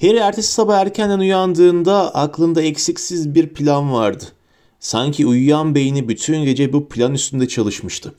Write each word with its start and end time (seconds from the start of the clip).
Harry 0.00 0.16
ertesi 0.16 0.52
sabah 0.52 0.78
erkenden 0.78 1.18
uyandığında 1.18 2.14
aklında 2.14 2.62
eksiksiz 2.62 3.34
bir 3.34 3.48
plan 3.48 3.92
vardı. 3.92 4.24
Sanki 4.80 5.26
uyuyan 5.26 5.74
beyni 5.74 6.08
bütün 6.08 6.44
gece 6.44 6.72
bu 6.72 6.88
plan 6.88 7.14
üstünde 7.14 7.48
çalışmıştı. 7.48 8.14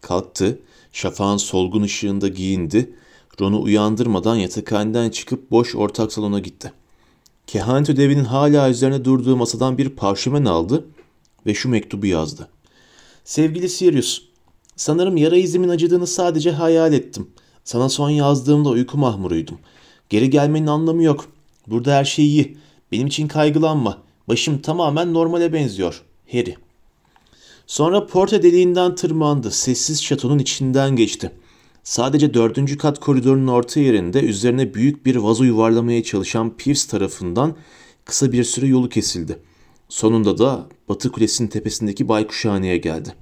Kalktı, 0.00 0.58
şafağın 0.92 1.36
solgun 1.36 1.82
ışığında 1.82 2.28
giyindi, 2.28 2.94
Ron'u 3.40 3.62
uyandırmadan 3.62 4.36
yatakhaneden 4.36 5.10
çıkıp 5.10 5.50
boş 5.50 5.74
ortak 5.74 6.12
salona 6.12 6.38
gitti. 6.38 6.72
Kehanet 7.46 7.90
ödevinin 7.90 8.24
hala 8.24 8.70
üzerine 8.70 9.04
durduğu 9.04 9.36
masadan 9.36 9.78
bir 9.78 9.88
parşömen 9.88 10.44
aldı 10.44 10.84
ve 11.46 11.54
şu 11.54 11.68
mektubu 11.68 12.06
yazdı. 12.06 12.48
Sevgili 13.24 13.68
Sirius, 13.68 14.22
sanırım 14.76 15.16
yara 15.16 15.36
izimin 15.36 15.68
acıdığını 15.68 16.06
sadece 16.06 16.50
hayal 16.50 16.92
ettim. 16.92 17.28
Sana 17.64 17.88
son 17.88 18.10
yazdığımda 18.10 18.68
uyku 18.68 18.98
mahmuruydum. 18.98 19.58
Geri 20.10 20.30
gelmenin 20.30 20.66
anlamı 20.66 21.02
yok. 21.02 21.26
Burada 21.66 21.94
her 21.94 22.04
şey 22.04 22.24
iyi. 22.24 22.56
Benim 22.92 23.06
için 23.06 23.28
kaygılanma. 23.28 24.02
Başım 24.28 24.62
tamamen 24.62 25.14
normale 25.14 25.52
benziyor. 25.52 26.02
Harry. 26.32 26.56
Sonra 27.66 28.06
porta 28.06 28.42
deliğinden 28.42 28.94
tırmandı. 28.94 29.50
Sessiz 29.50 30.02
şatonun 30.02 30.38
içinden 30.38 30.96
geçti. 30.96 31.32
Sadece 31.82 32.34
dördüncü 32.34 32.78
kat 32.78 33.00
koridorun 33.00 33.46
orta 33.46 33.80
yerinde 33.80 34.20
üzerine 34.20 34.74
büyük 34.74 35.06
bir 35.06 35.16
vazo 35.16 35.44
yuvarlamaya 35.44 36.02
çalışan 36.02 36.56
Pierce 36.56 36.86
tarafından 36.90 37.56
kısa 38.04 38.32
bir 38.32 38.44
süre 38.44 38.66
yolu 38.66 38.88
kesildi. 38.88 39.38
Sonunda 39.88 40.38
da 40.38 40.66
Batı 40.88 41.12
Kulesi'nin 41.12 41.48
tepesindeki 41.48 42.08
Baykuşhane'ye 42.08 42.76
geldi. 42.76 43.14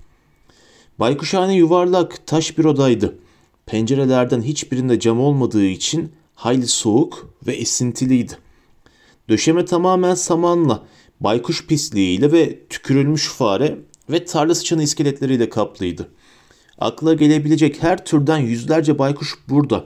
Baykuşhane 0.98 1.54
yuvarlak, 1.54 2.26
taş 2.26 2.58
bir 2.58 2.64
odaydı. 2.64 3.18
Pencerelerden 3.66 4.42
hiçbirinde 4.42 5.00
cam 5.00 5.20
olmadığı 5.20 5.64
için 5.64 6.12
hayli 6.38 6.66
soğuk 6.66 7.34
ve 7.46 7.52
esintiliydi. 7.52 8.38
Döşeme 9.28 9.64
tamamen 9.64 10.14
samanla, 10.14 10.84
baykuş 11.20 11.66
pisliğiyle 11.66 12.32
ve 12.32 12.66
tükürülmüş 12.68 13.28
fare 13.28 13.78
ve 14.10 14.24
tarla 14.24 14.54
sıçanı 14.54 14.82
iskeletleriyle 14.82 15.48
kaplıydı. 15.48 16.08
Akla 16.78 17.14
gelebilecek 17.14 17.82
her 17.82 18.04
türden 18.04 18.38
yüzlerce 18.38 18.98
baykuş 18.98 19.34
burada. 19.48 19.84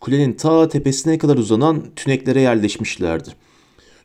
Kulenin 0.00 0.32
ta 0.32 0.68
tepesine 0.68 1.18
kadar 1.18 1.36
uzanan 1.36 1.84
tüneklere 1.96 2.40
yerleşmişlerdi. 2.40 3.28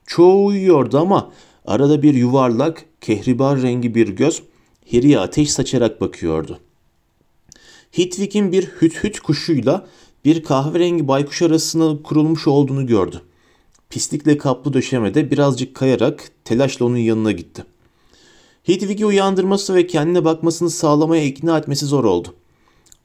Çoğu 0.05 0.45
uyuyordu 0.45 1.00
ama 1.00 1.31
arada 1.66 2.02
bir 2.02 2.14
yuvarlak, 2.14 2.86
kehribar 3.02 3.61
rengi 3.61 3.95
bir 3.95 4.08
göz 4.08 4.44
Harry'e 4.92 5.20
ateş 5.20 5.52
saçarak 5.52 6.02
bakıyordu. 6.02 6.59
Hitwig'in 7.98 8.52
bir 8.52 8.64
hüt 8.64 9.03
hüt 9.03 9.20
kuşuyla 9.20 9.88
bir 10.25 10.44
kahverengi 10.44 11.08
baykuş 11.08 11.41
arasına 11.41 12.03
kurulmuş 12.03 12.47
olduğunu 12.47 12.88
gördü. 12.88 13.22
Pislikle 13.89 14.38
kaplı 14.38 14.73
döşemede 14.73 15.31
birazcık 15.31 15.75
kayarak 15.75 16.31
telaşla 16.45 16.86
onun 16.86 16.97
yanına 16.97 17.31
gitti. 17.31 17.66
Hedwig'i 18.64 19.05
uyandırması 19.05 19.75
ve 19.75 19.88
kendine 19.88 20.25
bakmasını 20.25 20.69
sağlamaya 20.69 21.23
ikna 21.23 21.58
etmesi 21.58 21.86
zor 21.86 22.03
oldu. 22.03 22.33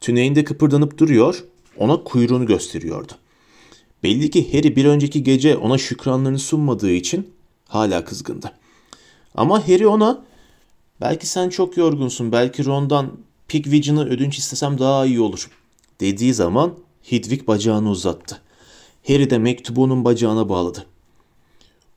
Tüneyinde 0.01 0.45
kıpırdanıp 0.45 0.99
duruyor, 0.99 1.45
ona 1.77 2.05
kuyruğunu 2.05 2.47
gösteriyordu. 2.47 3.13
Belli 4.03 4.31
ki 4.31 4.53
Harry 4.53 4.77
bir 4.77 4.85
önceki 4.85 5.23
gece 5.23 5.57
ona 5.57 5.79
şükranlarını 5.79 6.39
sunmadığı 6.39 6.91
için 6.91 7.31
hala 7.69 8.05
kızgındı. 8.05 8.53
Ama 9.35 9.69
Harry 9.69 9.87
ona 9.87 10.25
belki 11.01 11.27
sen 11.27 11.49
çok 11.49 11.77
yorgunsun, 11.77 12.33
belki 12.33 12.65
Ron'dan 12.65 13.13
Pigwidgeon'ı 13.49 14.09
ödünç 14.09 14.39
istesem 14.39 14.79
daha 14.79 15.07
iyi 15.07 15.21
olur 15.21 15.51
dediği 16.01 16.35
zaman 16.35 16.75
Hedwig 17.11 17.47
bacağını 17.47 17.91
uzattı. 17.91 18.41
Harry 19.07 19.31
de 19.31 19.39
mektubu 19.39 19.83
onun 19.83 20.05
bacağına 20.05 20.49
bağladı. 20.49 20.87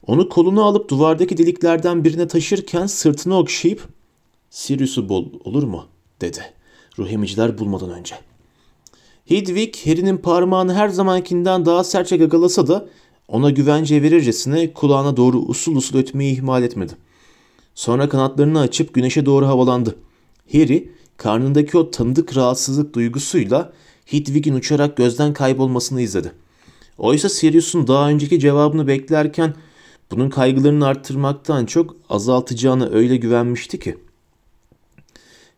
Onu 0.07 0.29
kolunu 0.29 0.63
alıp 0.63 0.89
duvardaki 0.89 1.37
deliklerden 1.37 2.03
birine 2.03 2.27
taşırken 2.27 2.85
sırtını 2.85 3.37
okşayıp 3.37 3.87
Sirius'u 4.49 5.09
bul 5.09 5.25
olur 5.43 5.63
mu 5.63 5.85
dedi. 6.21 6.41
Ruh 6.99 7.59
bulmadan 7.59 7.89
önce. 7.89 8.15
Hedwig 9.25 9.75
Harry'nin 9.85 10.17
parmağını 10.17 10.73
her 10.73 10.89
zamankinden 10.89 11.65
daha 11.65 11.83
sertçe 11.83 12.17
gagalasa 12.17 12.67
da 12.67 12.87
ona 13.27 13.49
güvence 13.49 14.01
verircesine 14.01 14.73
kulağına 14.73 15.17
doğru 15.17 15.37
usul 15.37 15.75
usul 15.75 15.97
ötmeyi 15.97 16.33
ihmal 16.33 16.63
etmedi. 16.63 16.93
Sonra 17.75 18.09
kanatlarını 18.09 18.59
açıp 18.59 18.93
güneşe 18.93 19.25
doğru 19.25 19.47
havalandı. 19.47 19.95
Harry 20.51 20.91
karnındaki 21.17 21.77
o 21.77 21.91
tanıdık 21.91 22.37
rahatsızlık 22.37 22.93
duygusuyla 22.95 23.73
Hedwig'in 24.11 24.53
uçarak 24.53 24.97
gözden 24.97 25.33
kaybolmasını 25.33 26.01
izledi. 26.01 26.31
Oysa 26.97 27.29
Sirius'un 27.29 27.87
daha 27.87 28.09
önceki 28.09 28.39
cevabını 28.39 28.87
beklerken 28.87 29.53
bunun 30.11 30.29
kaygılarını 30.29 30.87
arttırmaktan 30.87 31.65
çok 31.65 31.95
azaltacağını 32.09 32.93
öyle 32.93 33.17
güvenmişti 33.17 33.79
ki. 33.79 33.97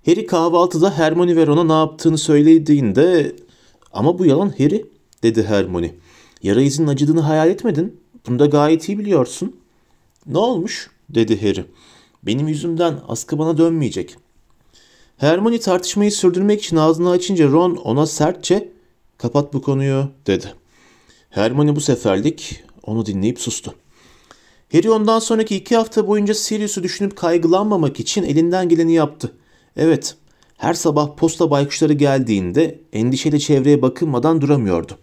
Harry 0.05 0.25
kahvaltıda 0.25 0.97
Hermione 0.97 1.35
ve 1.35 1.47
Ron'a 1.47 1.63
ne 1.63 1.73
yaptığını 1.73 2.17
söylediğinde 2.17 3.35
ama 3.93 4.19
bu 4.19 4.25
yalan 4.25 4.49
Harry 4.49 4.85
dedi 5.23 5.43
Hermione. 5.43 5.95
Yara 6.43 6.61
izinin 6.61 6.87
acıdığını 6.87 7.21
hayal 7.21 7.49
etmedin. 7.49 7.99
Bunu 8.27 8.39
da 8.39 8.45
gayet 8.45 8.89
iyi 8.89 8.99
biliyorsun. 8.99 9.55
Ne 10.27 10.37
olmuş 10.37 10.89
dedi 11.09 11.41
Harry. 11.41 11.65
Benim 12.23 12.47
yüzümden 12.47 12.99
askı 13.07 13.37
bana 13.39 13.57
dönmeyecek. 13.57 14.17
Hermione 15.21 15.59
tartışmayı 15.59 16.11
sürdürmek 16.11 16.63
için 16.63 16.75
ağzını 16.75 17.09
açınca 17.09 17.47
Ron 17.47 17.75
ona 17.75 18.05
sertçe 18.05 18.71
kapat 19.17 19.53
bu 19.53 19.61
konuyu 19.61 20.09
dedi. 20.27 20.53
Hermione 21.29 21.75
bu 21.75 21.81
seferlik 21.81 22.63
onu 22.83 23.05
dinleyip 23.05 23.39
sustu. 23.39 23.75
Harry 24.71 24.89
ondan 24.89 25.19
sonraki 25.19 25.55
iki 25.55 25.75
hafta 25.75 26.07
boyunca 26.07 26.33
Sirius'u 26.33 26.83
düşünüp 26.83 27.15
kaygılanmamak 27.15 27.99
için 27.99 28.23
elinden 28.23 28.69
geleni 28.69 28.93
yaptı. 28.93 29.31
Evet, 29.77 30.15
her 30.57 30.73
sabah 30.73 31.15
posta 31.15 31.51
baykuşları 31.51 31.93
geldiğinde 31.93 32.79
endişeli 32.93 33.39
çevreye 33.39 33.81
bakınmadan 33.81 34.41
duramıyordu. 34.41 34.97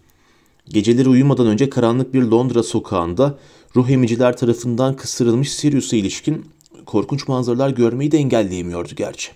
Geceleri 0.67 1.09
uyumadan 1.09 1.47
önce 1.47 1.69
karanlık 1.69 2.13
bir 2.13 2.21
Londra 2.21 2.63
sokağında 2.63 3.37
ruh 3.75 3.89
emiciler 3.89 4.37
tarafından 4.37 4.95
kısırılmış 4.95 5.51
Sirius'a 5.51 5.95
ilişkin 5.95 6.45
korkunç 6.85 7.27
manzaralar 7.27 7.69
görmeyi 7.69 8.11
de 8.11 8.17
engelleyemiyordu 8.17 8.95
gerçi. 8.95 9.31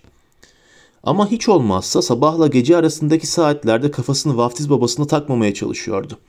Ama 1.03 1.31
hiç 1.31 1.50
olmazsa 1.50 2.02
sabahla 2.02 2.47
gece 2.47 2.78
arasındaki 2.78 3.28
saatlerde 3.28 3.91
kafasını 3.91 4.38
vaftiz 4.38 4.69
babasına 4.69 5.08
takmamaya 5.08 5.53
çalışıyordu. 5.53 6.19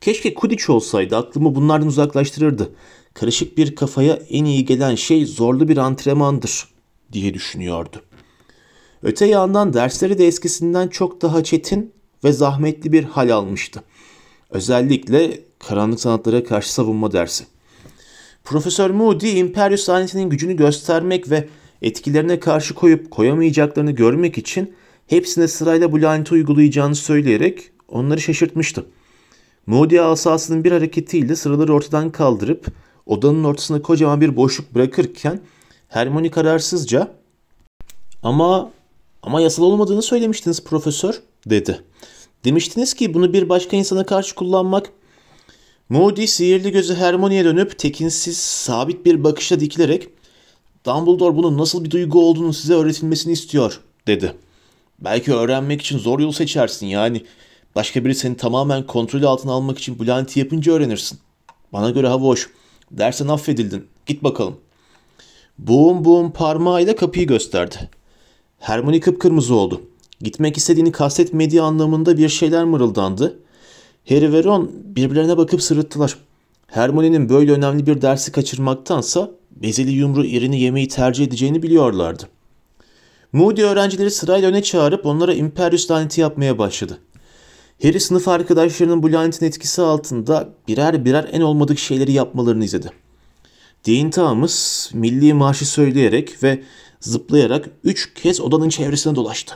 Keşke 0.00 0.34
Kudiç 0.34 0.70
olsaydı 0.70 1.16
aklımı 1.16 1.54
bunlardan 1.54 1.88
uzaklaştırırdı. 1.88 2.72
Karışık 3.14 3.58
bir 3.58 3.74
kafaya 3.74 4.14
en 4.30 4.44
iyi 4.44 4.64
gelen 4.64 4.94
şey 4.94 5.26
zorlu 5.26 5.68
bir 5.68 5.76
antrenmandır 5.76 6.68
diye 7.12 7.34
düşünüyordu. 7.34 8.02
Öte 9.02 9.26
yandan 9.26 9.72
dersleri 9.72 10.18
de 10.18 10.26
eskisinden 10.26 10.88
çok 10.88 11.22
daha 11.22 11.44
çetin 11.44 11.92
ve 12.24 12.32
zahmetli 12.32 12.92
bir 12.92 13.04
hal 13.04 13.30
almıştı. 13.30 13.82
Özellikle 14.50 15.40
karanlık 15.58 16.00
sanatlara 16.00 16.44
karşı 16.44 16.72
savunma 16.72 17.12
dersi. 17.12 17.44
Profesör 18.44 18.90
Moody, 18.90 19.38
Imperius 19.38 19.88
lanetinin 19.88 20.30
gücünü 20.30 20.56
göstermek 20.56 21.30
ve 21.30 21.48
etkilerine 21.82 22.40
karşı 22.40 22.74
koyup 22.74 23.10
koyamayacaklarını 23.10 23.90
görmek 23.90 24.38
için 24.38 24.74
hepsine 25.06 25.48
sırayla 25.48 25.92
bu 25.92 26.02
laneti 26.02 26.34
uygulayacağını 26.34 26.94
söyleyerek 26.94 27.70
onları 27.88 28.20
şaşırtmıştı. 28.20 28.86
Moody 29.66 30.00
asasının 30.00 30.64
bir 30.64 30.72
hareketiyle 30.72 31.36
sıraları 31.36 31.74
ortadan 31.74 32.12
kaldırıp 32.12 32.66
odanın 33.06 33.44
ortasına 33.44 33.82
kocaman 33.82 34.20
bir 34.20 34.36
boşluk 34.36 34.74
bırakırken 34.74 35.40
Hermione 35.88 36.30
kararsızca 36.30 37.12
ama 38.22 38.70
ama 39.22 39.40
yasal 39.40 39.62
olmadığını 39.62 40.02
söylemiştiniz 40.02 40.64
profesör 40.64 41.22
dedi. 41.46 41.80
Demiştiniz 42.44 42.94
ki 42.94 43.14
bunu 43.14 43.32
bir 43.32 43.48
başka 43.48 43.76
insana 43.76 44.06
karşı 44.06 44.34
kullanmak 44.34 44.90
Moody 45.88 46.26
sihirli 46.26 46.72
gözü 46.72 46.94
Hermione'ye 46.94 47.44
dönüp 47.44 47.78
tekinsiz 47.78 48.36
sabit 48.36 49.06
bir 49.06 49.24
bakışla 49.24 49.60
dikilerek 49.60 50.08
Dumbledore 50.86 51.36
bunun 51.36 51.58
nasıl 51.58 51.84
bir 51.84 51.90
duygu 51.90 52.28
olduğunu 52.28 52.52
size 52.52 52.74
öğretilmesini 52.74 53.32
istiyor 53.32 53.80
dedi. 54.06 54.34
Belki 54.98 55.34
öğrenmek 55.34 55.80
için 55.80 55.98
zor 55.98 56.20
yol 56.20 56.32
seçersin 56.32 56.86
yani. 56.86 57.22
Başka 57.74 58.04
biri 58.04 58.14
seni 58.14 58.36
tamamen 58.36 58.86
kontrol 58.86 59.22
altına 59.22 59.52
almak 59.52 59.78
için 59.78 59.98
bu 59.98 60.06
laneti 60.06 60.40
yapınca 60.40 60.72
öğrenirsin. 60.72 61.18
Bana 61.72 61.90
göre 61.90 62.08
hava 62.08 62.24
hoş. 62.24 62.50
Dersen 62.90 63.28
affedildin. 63.28 63.86
Git 64.06 64.24
bakalım. 64.24 64.56
Boğum 65.58 66.04
boğum 66.04 66.32
parmağıyla 66.32 66.96
kapıyı 66.96 67.26
gösterdi. 67.26 67.90
Hermione 68.58 69.00
kıpkırmızı 69.00 69.54
oldu. 69.54 69.82
Gitmek 70.20 70.56
istediğini 70.56 70.92
kastetmediği 70.92 71.62
anlamında 71.62 72.18
bir 72.18 72.28
şeyler 72.28 72.64
mırıldandı. 72.64 73.38
Harry 74.08 74.32
ve 74.32 74.44
Ron 74.44 74.70
birbirlerine 74.84 75.36
bakıp 75.36 75.62
sırıttılar. 75.62 76.16
Hermione'nin 76.66 77.28
böyle 77.28 77.52
önemli 77.52 77.86
bir 77.86 78.02
dersi 78.02 78.32
kaçırmaktansa 78.32 79.30
bezeli 79.62 79.90
yumru 79.90 80.24
irini 80.24 80.60
yemeyi 80.60 80.88
tercih 80.88 81.24
edeceğini 81.24 81.62
biliyorlardı. 81.62 82.28
Moody 83.32 83.62
öğrencileri 83.62 84.10
sırayla 84.10 84.48
öne 84.48 84.62
çağırıp 84.62 85.06
onlara 85.06 85.34
Imperius 85.34 85.90
laneti 85.90 86.20
yapmaya 86.20 86.58
başladı. 86.58 86.98
Harry 87.82 88.00
sınıf 88.00 88.28
arkadaşlarının 88.28 89.02
bu 89.02 89.12
lanetin 89.12 89.46
etkisi 89.46 89.82
altında 89.82 90.48
birer 90.68 91.04
birer 91.04 91.28
en 91.32 91.40
olmadık 91.40 91.78
şeyleri 91.78 92.12
yapmalarını 92.12 92.64
izledi. 92.64 92.90
Dean 93.86 94.10
Thomas 94.10 94.90
milli 94.94 95.34
marşı 95.34 95.66
söyleyerek 95.66 96.42
ve 96.42 96.62
zıplayarak 97.00 97.70
üç 97.84 98.14
kez 98.14 98.40
odanın 98.40 98.68
çevresine 98.68 99.14
dolaştı. 99.14 99.54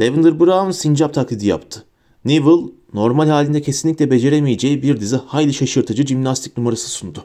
Lavender 0.00 0.40
Brown 0.40 0.70
sincap 0.70 1.14
taklidi 1.14 1.46
yaptı. 1.46 1.84
Neville 2.24 2.72
normal 2.94 3.28
halinde 3.28 3.62
kesinlikle 3.62 4.10
beceremeyeceği 4.10 4.82
bir 4.82 5.00
dizi 5.00 5.16
hayli 5.16 5.54
şaşırtıcı 5.54 6.06
jimnastik 6.06 6.56
numarası 6.56 6.88
sundu. 6.90 7.24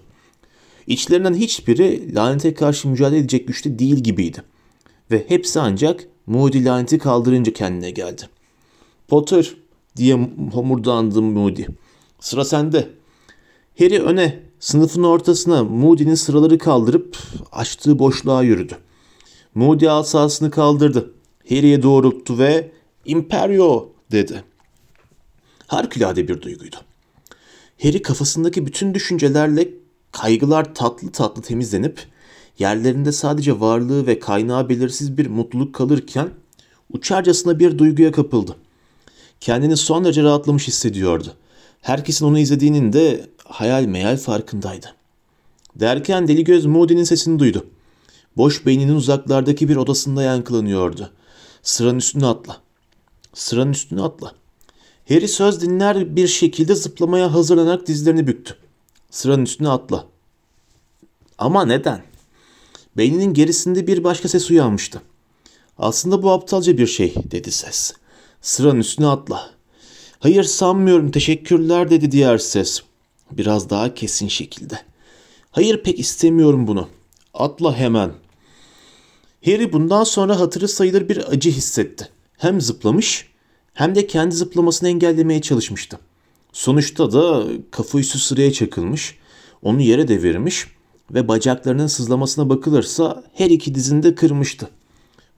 İçlerinden 0.90 1.34
hiçbiri 1.34 2.16
lanete 2.16 2.54
karşı 2.54 2.88
mücadele 2.88 3.20
edecek 3.20 3.48
güçte 3.48 3.80
değil 3.80 3.96
gibiydi. 3.96 4.44
Ve 5.12 5.26
hepsi 5.28 5.60
ancak 5.60 6.08
Moody 6.28 6.66
laneti 6.66 6.98
kaldırınca 6.98 7.54
kendine 7.54 7.92
geldi. 7.92 8.22
Potter 9.08 9.56
diye 9.96 10.16
homurdandı 10.54 11.22
Moody. 11.22 11.64
Sıra 12.20 12.46
sende. 12.46 12.90
Harry 13.80 14.00
öne, 14.00 14.40
sınıfın 14.60 15.04
ortasına 15.04 15.64
Moody'nin 15.64 16.16
sıraları 16.16 16.58
kaldırıp 16.58 17.18
açtığı 17.52 18.00
boşluğa 18.00 18.44
yürüdü. 18.44 18.78
Moody 19.56 19.90
asasını 19.90 20.52
kaldırdı. 20.52 21.14
Harry'e 21.50 21.84
doğrulttu 21.84 22.38
ve 22.38 22.72
Imperio 23.06 23.90
dedi. 24.12 24.44
Harikulade 25.68 26.28
bir 26.28 26.42
duyguydu. 26.42 26.76
Harry 27.82 28.02
kafasındaki 28.02 28.66
bütün 28.66 28.94
düşüncelerle 28.94 29.79
kaygılar 30.12 30.76
tatlı 30.76 31.12
tatlı 31.12 31.42
temizlenip 31.42 32.08
yerlerinde 32.60 33.12
sadece 33.12 33.60
varlığı 33.60 34.08
ve 34.08 34.20
kaynağı 34.20 34.70
belirsiz 34.70 35.18
bir 35.18 35.28
mutluluk 35.28 35.76
kalırken 35.76 36.30
uçarcasına 36.94 37.60
bir 37.60 37.78
duyguya 37.78 38.12
kapıldı. 38.12 38.56
Kendini 39.40 39.78
son 39.78 40.06
derece 40.06 40.24
rahatlamış 40.24 40.68
hissediyordu. 40.68 41.34
Herkesin 41.82 42.26
onu 42.26 42.40
izlediğinin 42.40 42.94
de 42.94 43.30
hayal 43.46 43.86
meyal 43.86 44.18
farkındaydı. 44.18 44.96
Derken 45.76 46.28
deli 46.28 46.44
göz 46.44 46.66
Moody'nin 46.66 47.04
sesini 47.04 47.40
duydu. 47.40 47.66
Boş 48.38 48.66
beyninin 48.66 48.96
uzaklardaki 48.96 49.70
bir 49.70 49.76
odasında 49.76 50.24
yankılanıyordu. 50.24 51.10
Sıranın 51.64 51.98
üstüne 51.98 52.26
atla. 52.26 52.58
Sıranın 53.34 53.72
üstüne 53.72 54.02
atla. 54.02 54.34
Harry 55.10 55.28
söz 55.28 55.62
dinler 55.62 56.16
bir 56.16 56.28
şekilde 56.28 56.76
zıplamaya 56.76 57.34
hazırlanarak 57.34 57.88
dizlerini 57.88 58.28
büktü. 58.28 58.56
Sıranın 59.10 59.44
üstüne 59.44 59.70
atla. 59.70 60.06
Ama 61.38 61.66
neden? 61.66 62.04
Beyninin 62.98 63.34
gerisinde 63.34 63.88
bir 63.88 64.04
başka 64.04 64.28
ses 64.28 64.52
uyanmıştı. 64.52 65.02
Aslında 65.78 66.24
bu 66.24 66.32
aptalca 66.32 66.78
bir 66.78 66.88
şey 66.88 67.16
dedi 67.32 67.52
ses. 67.52 67.94
Sıranın 68.42 68.80
üstüne 68.80 69.08
atla. 69.08 69.50
Hayır 70.20 70.44
sanmıyorum 70.44 71.12
teşekkürler 71.12 71.90
dedi 71.90 72.12
diğer 72.12 72.38
ses. 72.38 72.82
Biraz 73.32 73.70
daha 73.70 73.94
kesin 73.94 74.28
şekilde. 74.28 74.80
Hayır 75.52 75.84
pek 75.84 76.00
istemiyorum 76.00 76.68
bunu. 76.68 76.88
Atla 77.34 77.76
hemen. 77.78 78.12
Harry 79.46 79.74
bundan 79.74 80.04
sonra 80.04 80.40
hatırı 80.40 80.68
sayılır 80.68 81.10
bir 81.10 81.30
acı 81.32 81.50
hissetti. 81.50 82.10
Hem 82.38 82.62
zıplamış 82.62 83.30
hem 83.74 83.96
de 83.96 84.08
kendi 84.08 84.36
zıplamasını 84.36 84.90
engellemeye 84.90 85.42
çalışmıştı. 85.42 86.00
Sonuçta 86.54 87.12
da 87.12 87.48
kafa 87.72 88.00
üstü 88.00 88.20
sıraya 88.20 88.54
çakılmış, 88.54 89.18
onu 89.62 89.82
yere 89.82 90.08
devirmiş 90.08 90.68
ve 91.14 91.28
bacaklarının 91.28 91.88
sızlamasına 91.88 92.50
bakılırsa 92.50 93.24
her 93.34 93.50
iki 93.50 93.76
dizini 93.76 94.04
de 94.04 94.16
kırmıştı. 94.16 94.70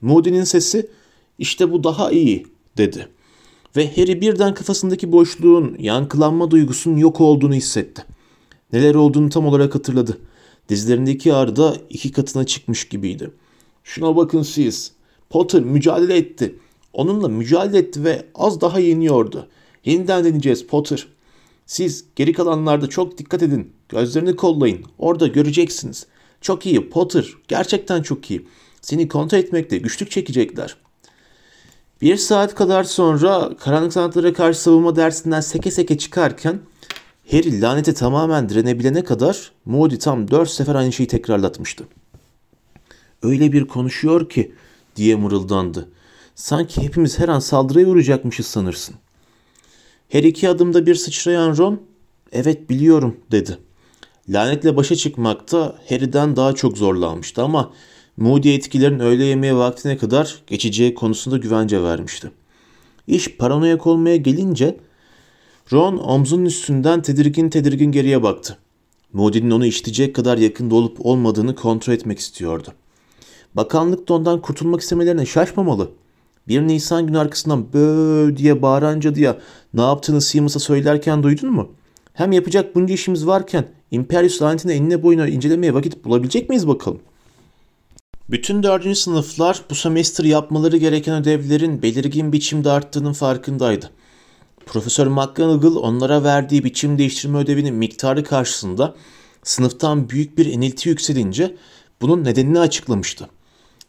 Moody'nin 0.00 0.44
sesi 0.44 0.90
işte 1.38 1.72
bu 1.72 1.84
daha 1.84 2.10
iyi 2.10 2.46
dedi. 2.76 3.08
Ve 3.76 3.96
Harry 3.96 4.20
birden 4.20 4.54
kafasındaki 4.54 5.12
boşluğun, 5.12 5.76
yankılanma 5.78 6.50
duygusunun 6.50 6.96
yok 6.96 7.20
olduğunu 7.20 7.54
hissetti. 7.54 8.04
Neler 8.72 8.94
olduğunu 8.94 9.28
tam 9.28 9.46
olarak 9.46 9.74
hatırladı. 9.74 10.18
Dizlerindeki 10.68 11.34
ağrı 11.34 11.56
da 11.56 11.76
iki 11.90 12.12
katına 12.12 12.46
çıkmış 12.46 12.88
gibiydi. 12.88 13.30
Şuna 13.84 14.16
bakın 14.16 14.42
siz. 14.42 14.92
Potter 15.30 15.62
mücadele 15.62 16.16
etti. 16.16 16.58
Onunla 16.92 17.28
mücadele 17.28 17.78
etti 17.78 18.04
ve 18.04 18.26
az 18.34 18.60
daha 18.60 18.78
yeniyordu. 18.78 19.48
Yeniden 19.84 20.24
deneyeceğiz 20.24 20.66
Potter. 20.66 21.06
Siz 21.66 22.04
geri 22.16 22.32
kalanlarda 22.32 22.86
çok 22.86 23.18
dikkat 23.18 23.42
edin. 23.42 23.72
Gözlerini 23.88 24.36
kollayın. 24.36 24.84
Orada 24.98 25.26
göreceksiniz. 25.26 26.06
Çok 26.40 26.66
iyi 26.66 26.90
Potter. 26.90 27.34
Gerçekten 27.48 28.02
çok 28.02 28.30
iyi. 28.30 28.46
Seni 28.80 29.08
kontrol 29.08 29.38
etmekte 29.38 29.78
güçlük 29.78 30.10
çekecekler. 30.10 30.76
Bir 32.02 32.16
saat 32.16 32.54
kadar 32.54 32.84
sonra 32.84 33.56
karanlık 33.60 33.92
sanatlara 33.92 34.32
karşı 34.32 34.60
savunma 34.60 34.96
dersinden 34.96 35.40
seke 35.40 35.70
seke 35.70 35.98
çıkarken 35.98 36.60
Harry 37.30 37.60
laneti 37.60 37.94
tamamen 37.94 38.48
direnebilene 38.48 39.04
kadar 39.04 39.52
Moody 39.64 39.98
tam 39.98 40.30
dört 40.30 40.50
sefer 40.50 40.74
aynı 40.74 40.92
şeyi 40.92 41.06
tekrarlatmıştı. 41.06 41.84
Öyle 43.22 43.52
bir 43.52 43.64
konuşuyor 43.64 44.28
ki 44.28 44.54
diye 44.96 45.16
mırıldandı. 45.16 45.88
Sanki 46.34 46.82
hepimiz 46.82 47.18
her 47.18 47.28
an 47.28 47.38
saldırıya 47.38 47.86
uğrayacakmışız 47.86 48.46
sanırsın. 48.46 48.94
Her 50.12 50.22
iki 50.22 50.48
adımda 50.48 50.86
bir 50.86 50.94
sıçrayan 50.94 51.56
Ron, 51.56 51.80
evet 52.32 52.70
biliyorum 52.70 53.16
dedi. 53.30 53.58
Lanetle 54.28 54.76
başa 54.76 54.96
çıkmakta 54.96 55.76
Harry'den 55.88 56.36
daha 56.36 56.52
çok 56.52 56.78
zorlanmıştı 56.78 57.42
ama 57.42 57.72
Moody 58.16 58.54
etkilerin 58.54 58.98
öğle 58.98 59.24
yemeği 59.24 59.56
vaktine 59.56 59.96
kadar 59.96 60.42
geçeceği 60.46 60.94
konusunda 60.94 61.36
güvence 61.36 61.82
vermişti. 61.82 62.30
İş 63.06 63.36
paranoyak 63.36 63.86
olmaya 63.86 64.16
gelince 64.16 64.76
Ron 65.72 65.98
omzunun 65.98 66.44
üstünden 66.44 67.02
tedirgin 67.02 67.50
tedirgin 67.50 67.92
geriye 67.92 68.22
baktı. 68.22 68.58
Moody'nin 69.12 69.50
onu 69.50 69.66
işitecek 69.66 70.14
kadar 70.14 70.38
yakında 70.38 70.74
olup 70.74 71.06
olmadığını 71.06 71.54
kontrol 71.54 71.94
etmek 71.94 72.18
istiyordu. 72.18 72.68
Bakanlık 73.54 74.08
da 74.08 74.14
ondan 74.14 74.40
kurtulmak 74.40 74.80
istemelerine 74.80 75.26
şaşmamalı. 75.26 75.90
Bir 76.48 76.60
Nisan 76.60 77.06
günü 77.06 77.18
arkasından 77.18 77.72
bö 77.72 78.36
diye 78.36 78.62
bağıran 78.62 79.00
cadıya 79.00 79.38
ne 79.74 79.80
yaptığını 79.80 80.20
Seamus'a 80.20 80.58
söylerken 80.58 81.22
duydun 81.22 81.50
mu? 81.50 81.72
Hem 82.14 82.32
yapacak 82.32 82.74
bunca 82.74 82.94
işimiz 82.94 83.26
varken 83.26 83.64
Imperius 83.90 84.42
lanetini 84.42 84.72
enine 84.72 85.02
boyuna 85.02 85.28
incelemeye 85.28 85.74
vakit 85.74 86.04
bulabilecek 86.04 86.48
miyiz 86.48 86.68
bakalım? 86.68 87.00
Bütün 88.30 88.62
dördüncü 88.62 89.00
sınıflar 89.00 89.62
bu 89.70 89.74
semester 89.74 90.24
yapmaları 90.24 90.76
gereken 90.76 91.22
ödevlerin 91.22 91.82
belirgin 91.82 92.32
biçimde 92.32 92.70
arttığının 92.70 93.12
farkındaydı. 93.12 93.90
Profesör 94.66 95.06
McGonagall 95.06 95.76
onlara 95.76 96.24
verdiği 96.24 96.64
biçim 96.64 96.98
değiştirme 96.98 97.38
ödevinin 97.38 97.74
miktarı 97.74 98.24
karşısında 98.24 98.94
sınıftan 99.42 100.08
büyük 100.08 100.38
bir 100.38 100.46
enilti 100.46 100.88
yükselince 100.88 101.56
bunun 102.00 102.24
nedenini 102.24 102.58
açıklamıştı. 102.58 103.28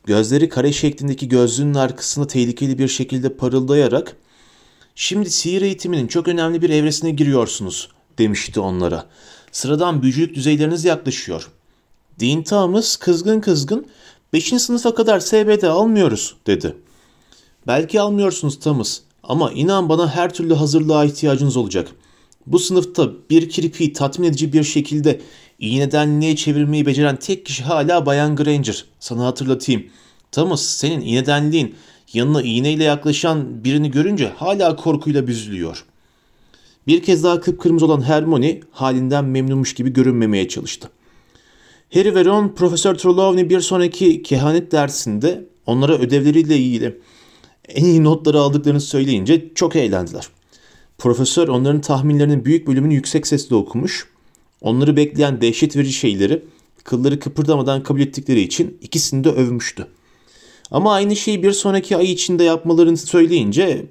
Gözleri 0.06 0.50
kare 0.50 0.72
şeklindeki 0.72 1.28
gözlüğünün 1.28 1.74
arkasında 1.74 2.28
tehlikeli 2.28 2.80
bir 2.80 2.88
şekilde 2.88 3.30
parıldayarak 3.30 4.18
''Şimdi 4.96 5.30
sihir 5.30 5.62
eğitiminin 5.62 6.08
çok 6.08 6.28
önemli 6.28 6.62
bir 6.62 6.70
evresine 6.70 7.12
giriyorsunuz.'' 7.12 7.90
demişti 8.18 8.60
onlara. 8.60 9.06
''Sıradan 9.52 10.02
büyücülük 10.02 10.36
düzeyleriniz 10.36 10.86
yaklaşıyor.'' 10.86 11.50
Dean 12.20 12.44
Thomas 12.44 12.96
kızgın 12.96 13.42
kızgın 13.42 13.86
''Beşinci 14.34 14.64
sınıfa 14.64 14.96
kadar 14.96 15.20
SBD 15.20 15.64
almıyoruz.'' 15.64 16.36
dedi. 16.48 16.76
''Belki 17.68 18.02
almıyorsunuz 18.02 18.60
Thomas 18.60 19.00
ama 19.24 19.52
inan 19.52 19.90
bana 19.90 20.16
her 20.16 20.34
türlü 20.34 20.54
hazırlığa 20.54 21.06
ihtiyacınız 21.06 21.58
olacak. 21.58 21.88
Bu 22.48 22.60
sınıfta 22.60 23.12
bir 23.30 23.50
kirpiyi 23.50 23.94
tatmin 23.94 24.28
edici 24.28 24.54
bir 24.54 24.64
şekilde 24.64 25.22
iğnedenliğe 25.64 26.36
çevirmeyi 26.36 26.86
beceren 26.86 27.16
tek 27.16 27.46
kişi 27.46 27.64
hala 27.64 28.06
Bayan 28.06 28.36
Granger. 28.36 28.86
Sana 29.00 29.26
hatırlatayım. 29.26 29.86
Thomas 30.32 30.64
senin 30.64 31.02
iğnedenliğin 31.02 31.76
yanına 32.14 32.42
iğneyle 32.42 32.84
yaklaşan 32.84 33.64
birini 33.64 33.92
görünce 33.92 34.32
hala 34.36 34.76
korkuyla 34.76 35.28
büzülüyor. 35.28 35.86
Bir 36.88 37.04
kez 37.04 37.24
daha 37.24 37.42
kıpkırmızı 37.42 37.86
olan 37.86 38.02
Hermione 38.02 38.60
halinden 38.72 39.26
memnunmuş 39.26 39.74
gibi 39.74 39.94
görünmemeye 39.94 40.48
çalıştı. 40.48 40.90
Harry 41.94 42.16
ve 42.16 42.26
Ron 42.26 42.56
Profesör 42.56 42.96
Trelawney 42.96 43.50
bir 43.50 43.60
sonraki 43.60 44.24
kehanet 44.24 44.72
dersinde 44.72 45.46
onlara 45.66 45.94
ödevleriyle 45.94 46.58
ilgili 46.58 47.00
en 47.68 47.86
iyi 47.86 48.04
notları 48.04 48.40
aldıklarını 48.40 48.82
söyleyince 48.82 49.50
çok 49.56 49.76
eğlendiler. 49.76 50.28
Profesör 50.98 51.48
onların 51.48 51.82
tahminlerinin 51.82 52.46
büyük 52.46 52.68
bölümünü 52.68 52.94
yüksek 52.94 53.28
sesle 53.28 53.56
okumuş. 53.56 54.13
Onları 54.64 54.96
bekleyen 54.96 55.42
dehşet 55.42 55.76
verici 55.76 55.94
şeyleri 55.94 56.46
kılları 56.84 57.20
kıpırdamadan 57.20 57.84
kabul 57.84 58.00
ettikleri 58.00 58.42
için 58.42 58.78
ikisini 58.82 59.24
de 59.24 59.30
övmüştü. 59.30 59.88
Ama 60.72 60.94
aynı 60.94 61.16
şeyi 61.16 61.44
bir 61.44 61.52
sonraki 61.52 61.98
ay 61.98 62.12
içinde 62.12 62.44
yapmalarını 62.44 62.98
söyleyince 62.98 63.86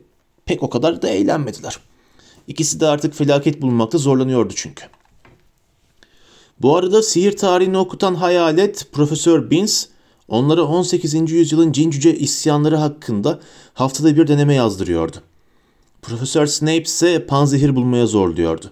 pek 0.47 0.63
o 0.63 0.71
kadar 0.71 1.03
da 1.03 1.09
eğlenmediler. 1.09 1.79
İkisi 2.49 2.81
de 2.81 2.87
artık 2.87 3.15
felaket 3.15 3.63
bulmakta 3.63 3.99
zorlanıyordu 3.99 4.53
çünkü. 4.57 4.85
Bu 6.61 6.77
arada 6.77 7.03
sihir 7.03 7.37
tarihini 7.37 7.79
okutan 7.79 8.15
hayalet 8.15 8.93
Profesör 8.93 9.51
Binns 9.51 9.87
onlara 10.29 10.63
18. 10.63 11.31
yüzyılın 11.31 11.73
cin 11.73 11.91
cüce 11.91 12.17
isyanları 12.17 12.77
hakkında 12.77 13.41
haftada 13.75 14.17
bir 14.17 14.27
deneme 14.27 14.55
yazdırıyordu. 14.55 15.17
Profesör 16.03 16.47
Snape 16.47 16.83
ise 16.83 17.27
panzehir 17.27 17.77
bulmaya 17.77 18.07
zorluyordu. 18.07 18.71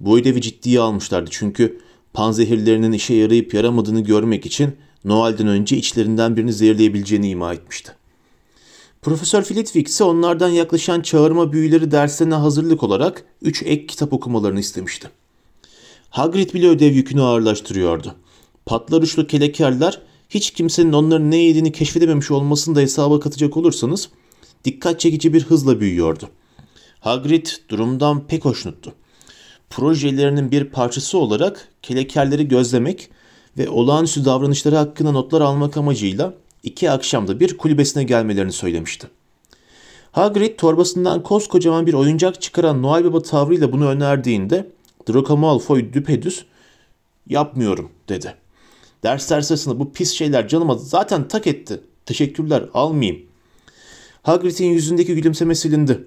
Bu 0.00 0.18
ödevi 0.18 0.40
ciddiye 0.40 0.80
almışlardı 0.80 1.30
çünkü 1.32 1.80
panzehirlerinin 2.12 2.92
işe 2.92 3.14
yarayıp 3.14 3.54
yaramadığını 3.54 4.00
görmek 4.00 4.46
için 4.46 4.76
Noel'den 5.04 5.46
önce 5.46 5.76
içlerinden 5.76 6.36
birini 6.36 6.52
zehirleyebileceğini 6.52 7.30
ima 7.30 7.52
etmişti. 7.52 7.92
Profesör 9.02 9.42
Flitwick 9.42 9.88
ise 9.88 10.04
onlardan 10.04 10.48
yaklaşan 10.48 11.00
çağırma 11.00 11.52
büyüleri 11.52 11.90
derslerine 11.90 12.34
hazırlık 12.34 12.82
olarak 12.82 13.24
üç 13.42 13.62
ek 13.62 13.86
kitap 13.86 14.12
okumalarını 14.12 14.60
istemişti. 14.60 15.10
Hagrid 16.10 16.54
bile 16.54 16.68
ödev 16.68 16.92
yükünü 16.92 17.22
ağırlaştırıyordu. 17.22 18.14
Patlar 18.66 19.02
uçlu 19.02 19.26
kelekerler 19.26 20.00
hiç 20.28 20.50
kimsenin 20.50 20.92
onların 20.92 21.30
ne 21.30 21.36
yediğini 21.36 21.72
keşfedememiş 21.72 22.30
olmasını 22.30 22.74
da 22.74 22.80
hesaba 22.80 23.20
katacak 23.20 23.56
olursanız 23.56 24.08
dikkat 24.64 25.00
çekici 25.00 25.32
bir 25.32 25.44
hızla 25.44 25.80
büyüyordu. 25.80 26.28
Hagrid 27.00 27.46
durumdan 27.68 28.26
pek 28.26 28.44
hoşnuttu. 28.44 28.94
Projelerinin 29.70 30.50
bir 30.50 30.64
parçası 30.64 31.18
olarak 31.18 31.68
kelekerleri 31.82 32.48
gözlemek 32.48 33.10
ve 33.58 33.68
olağanüstü 33.68 34.24
davranışları 34.24 34.76
hakkında 34.76 35.12
notlar 35.12 35.40
almak 35.40 35.76
amacıyla 35.76 36.34
iki 36.62 36.90
akşamda 36.90 37.40
bir 37.40 37.58
kulübesine 37.58 38.04
gelmelerini 38.04 38.52
söylemişti. 38.52 39.08
Hagrid 40.12 40.58
torbasından 40.58 41.22
koskocaman 41.22 41.86
bir 41.86 41.94
oyuncak 41.94 42.42
çıkaran 42.42 42.82
Noel 42.82 43.04
Baba 43.04 43.22
tavrıyla 43.22 43.72
bunu 43.72 43.88
önerdiğinde 43.88 44.68
Draco 45.08 45.36
Malfoy 45.36 45.92
düpedüz 45.92 46.44
yapmıyorum 47.28 47.90
dedi. 48.08 48.34
Dersler 49.02 49.40
sırasında 49.40 49.80
bu 49.80 49.92
pis 49.92 50.12
şeyler 50.12 50.48
canıma 50.48 50.74
zaten 50.74 51.28
tak 51.28 51.46
etti. 51.46 51.80
Teşekkürler 52.06 52.64
almayayım. 52.74 53.22
Hagrid'in 54.22 54.66
yüzündeki 54.66 55.14
gülümseme 55.14 55.54
silindi. 55.54 56.04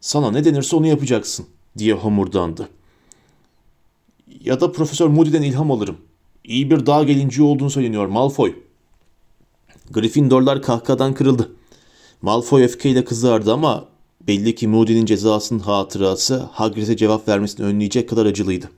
Sana 0.00 0.30
ne 0.30 0.44
denirse 0.44 0.76
onu 0.76 0.86
yapacaksın 0.86 1.46
diye 1.78 1.94
homurdandı. 1.94 2.68
Ya 4.44 4.60
da 4.60 4.72
Profesör 4.72 5.08
Moody'den 5.08 5.42
ilham 5.42 5.70
alırım. 5.70 5.96
İyi 6.44 6.70
bir 6.70 6.86
dağ 6.86 7.04
gelinciği 7.04 7.46
olduğunu 7.46 7.70
söyleniyor 7.70 8.06
Malfoy. 8.06 8.54
Gryffindorlar 9.90 10.62
kahkahadan 10.62 11.14
kırıldı. 11.14 11.52
Malfoy 12.22 12.64
öfkeyle 12.64 13.04
kızardı 13.04 13.52
ama 13.52 13.88
belli 14.26 14.54
ki 14.54 14.68
Moody'nin 14.68 15.06
cezasının 15.06 15.58
hatırası 15.58 16.48
Hagrid'e 16.52 16.96
cevap 16.96 17.28
vermesini 17.28 17.66
önleyecek 17.66 18.08
kadar 18.08 18.26
acılıydı. 18.26 18.70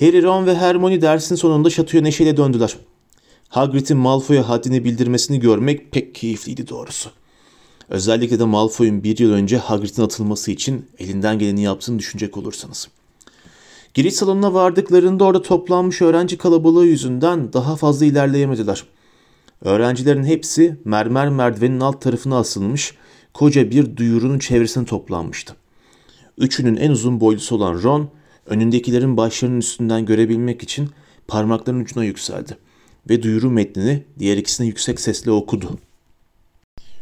Harry, 0.00 0.22
Ron 0.22 0.46
ve 0.46 0.54
Hermione 0.54 1.02
dersin 1.02 1.34
sonunda 1.34 1.70
şatoya 1.70 2.02
neşeyle 2.02 2.36
döndüler. 2.36 2.76
Hagrid'in 3.48 3.96
Malfoy'a 3.96 4.48
haddini 4.48 4.84
bildirmesini 4.84 5.40
görmek 5.40 5.92
pek 5.92 6.14
keyifliydi 6.14 6.68
doğrusu. 6.68 7.10
Özellikle 7.88 8.38
de 8.38 8.44
Malfoy'un 8.44 9.04
bir 9.04 9.18
yıl 9.18 9.32
önce 9.32 9.58
Hagrid'in 9.58 10.02
atılması 10.02 10.50
için 10.50 10.86
elinden 10.98 11.38
geleni 11.38 11.62
yaptığını 11.62 11.98
düşünecek 11.98 12.36
olursanız. 12.36 12.88
Giriş 13.94 14.14
salonuna 14.14 14.54
vardıklarında 14.54 15.24
orada 15.24 15.42
toplanmış 15.42 16.02
öğrenci 16.02 16.38
kalabalığı 16.38 16.86
yüzünden 16.86 17.52
daha 17.52 17.76
fazla 17.76 18.06
ilerleyemediler. 18.06 18.84
Öğrencilerin 19.64 20.24
hepsi 20.24 20.76
mermer 20.84 21.28
merdivenin 21.28 21.80
alt 21.80 22.02
tarafına 22.02 22.38
asılmış 22.38 22.94
koca 23.34 23.70
bir 23.70 23.96
duyurunun 23.96 24.38
çevresine 24.38 24.84
toplanmıştı. 24.84 25.54
Üçünün 26.38 26.76
en 26.76 26.90
uzun 26.90 27.20
boylusu 27.20 27.56
olan 27.56 27.82
Ron, 27.82 28.10
önündekilerin 28.46 29.16
başlarının 29.16 29.58
üstünden 29.58 30.06
görebilmek 30.06 30.62
için 30.62 30.90
parmaklarının 31.28 31.80
ucuna 31.80 32.04
yükseldi 32.04 32.56
ve 33.10 33.22
duyuru 33.22 33.50
metnini 33.50 34.04
diğer 34.18 34.36
ikisine 34.36 34.66
yüksek 34.66 35.00
sesle 35.00 35.30
okudu. 35.30 35.78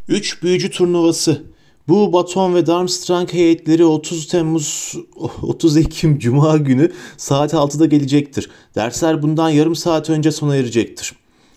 Üç 0.08 0.42
büyücü 0.42 0.70
turnuvası. 0.70 1.42
Bu 1.88 2.12
Baton 2.12 2.54
ve 2.54 2.66
Darmstrang 2.66 3.32
heyetleri 3.32 3.84
30 3.84 4.26
Temmuz 4.26 4.96
30 5.42 5.76
Ekim 5.76 6.18
Cuma 6.18 6.56
günü 6.56 6.92
saat 7.16 7.52
6'da 7.54 7.86
gelecektir. 7.86 8.50
Dersler 8.74 9.22
bundan 9.22 9.50
yarım 9.50 9.76
saat 9.76 10.10
önce 10.10 10.32
sona 10.32 10.56
erecektir. 10.56 11.12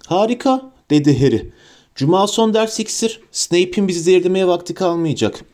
Harika 0.07 0.71
dedi 0.89 1.19
Harry. 1.19 1.51
Cuma 1.95 2.27
son 2.27 2.53
ders 2.53 2.79
iksir. 2.79 3.21
Snape'in 3.31 3.87
bizi 3.87 3.99
zehirlemeye 3.99 4.47
vakti 4.47 4.73
kalmayacak. 4.73 5.45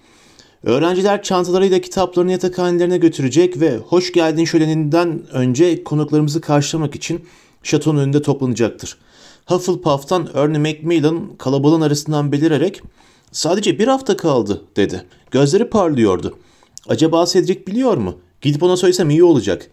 Öğrenciler 0.64 1.24
çantalarıyla 1.24 1.80
kitaplarını 1.80 2.32
yatakhanelerine 2.32 2.98
götürecek 2.98 3.62
ve 3.62 3.78
hoş 3.78 4.12
geldin 4.12 4.46
şöleninden 4.46 5.24
önce 5.32 5.84
konuklarımızı 5.84 6.42
karşılamak 6.42 6.96
için 6.96 7.26
şatonun 7.64 8.00
önünde 8.00 8.22
toplanacaktır. 8.22 8.98
Hufflepuff'tan 9.46 10.30
Ernie 10.34 10.60
Macmillan 10.60 11.36
kalabalığın 11.38 11.82
arasından 11.82 12.32
belirerek 12.32 12.82
sadece 13.36 13.80
bir 13.80 13.88
hafta 13.88 14.18
kaldı 14.18 14.62
dedi. 14.76 15.06
Gözleri 15.32 15.70
parlıyordu. 15.70 16.38
Acaba 16.88 17.26
Cedric 17.26 17.68
biliyor 17.68 17.98
mu? 17.98 18.20
Gidip 18.42 18.64
ona 18.64 18.78
söylesem 18.78 19.10
iyi 19.10 19.24
olacak. 19.24 19.72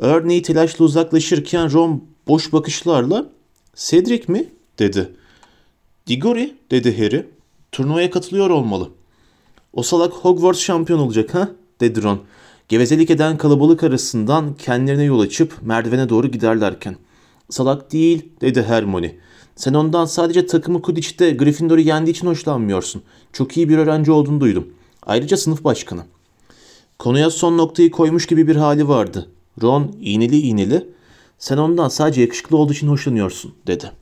Ernie 0.00 0.42
telaşla 0.42 0.84
uzaklaşırken 0.84 1.72
Ron 1.72 2.04
boş 2.28 2.52
bakışlarla 2.52 3.26
Cedric 3.76 4.32
mi? 4.32 4.48
dedi. 4.78 5.12
Diggory 6.06 6.50
dedi 6.70 6.98
Harry. 6.98 7.26
Turnuvaya 7.72 8.10
katılıyor 8.10 8.50
olmalı. 8.50 8.90
O 9.72 9.82
salak 9.82 10.12
Hogwarts 10.12 10.60
şampiyon 10.60 10.98
olacak 10.98 11.34
ha? 11.34 11.48
dedi 11.80 12.02
Ron. 12.02 12.20
Gevezelik 12.68 13.10
eden 13.10 13.38
kalabalık 13.38 13.82
arasından 13.82 14.54
kendilerine 14.54 15.04
yol 15.04 15.20
açıp 15.20 15.62
merdivene 15.62 16.08
doğru 16.08 16.26
giderlerken. 16.26 16.96
Salak 17.50 17.92
değil 17.92 18.28
dedi 18.40 18.62
Hermione. 18.62 19.16
Sen 19.56 19.74
ondan 19.74 20.04
sadece 20.04 20.46
takımı 20.46 20.82
Quidditch'te 20.82 21.30
Gryffindor'u 21.30 21.80
yendiği 21.80 22.14
için 22.14 22.26
hoşlanmıyorsun. 22.26 23.02
Çok 23.32 23.56
iyi 23.56 23.68
bir 23.68 23.78
öğrenci 23.78 24.12
olduğunu 24.12 24.40
duydum. 24.40 24.68
Ayrıca 25.02 25.36
sınıf 25.36 25.64
başkanı. 25.64 26.02
Konuya 26.98 27.30
son 27.30 27.58
noktayı 27.58 27.90
koymuş 27.90 28.26
gibi 28.26 28.48
bir 28.48 28.56
hali 28.56 28.88
vardı. 28.88 29.28
Ron 29.62 29.96
iğneli 30.00 30.38
iğneli. 30.38 30.86
Sen 31.38 31.56
ondan 31.56 31.88
sadece 31.88 32.20
yakışıklı 32.20 32.56
olduğu 32.56 32.72
için 32.72 32.88
hoşlanıyorsun 32.88 33.54
dedi. 33.66 33.92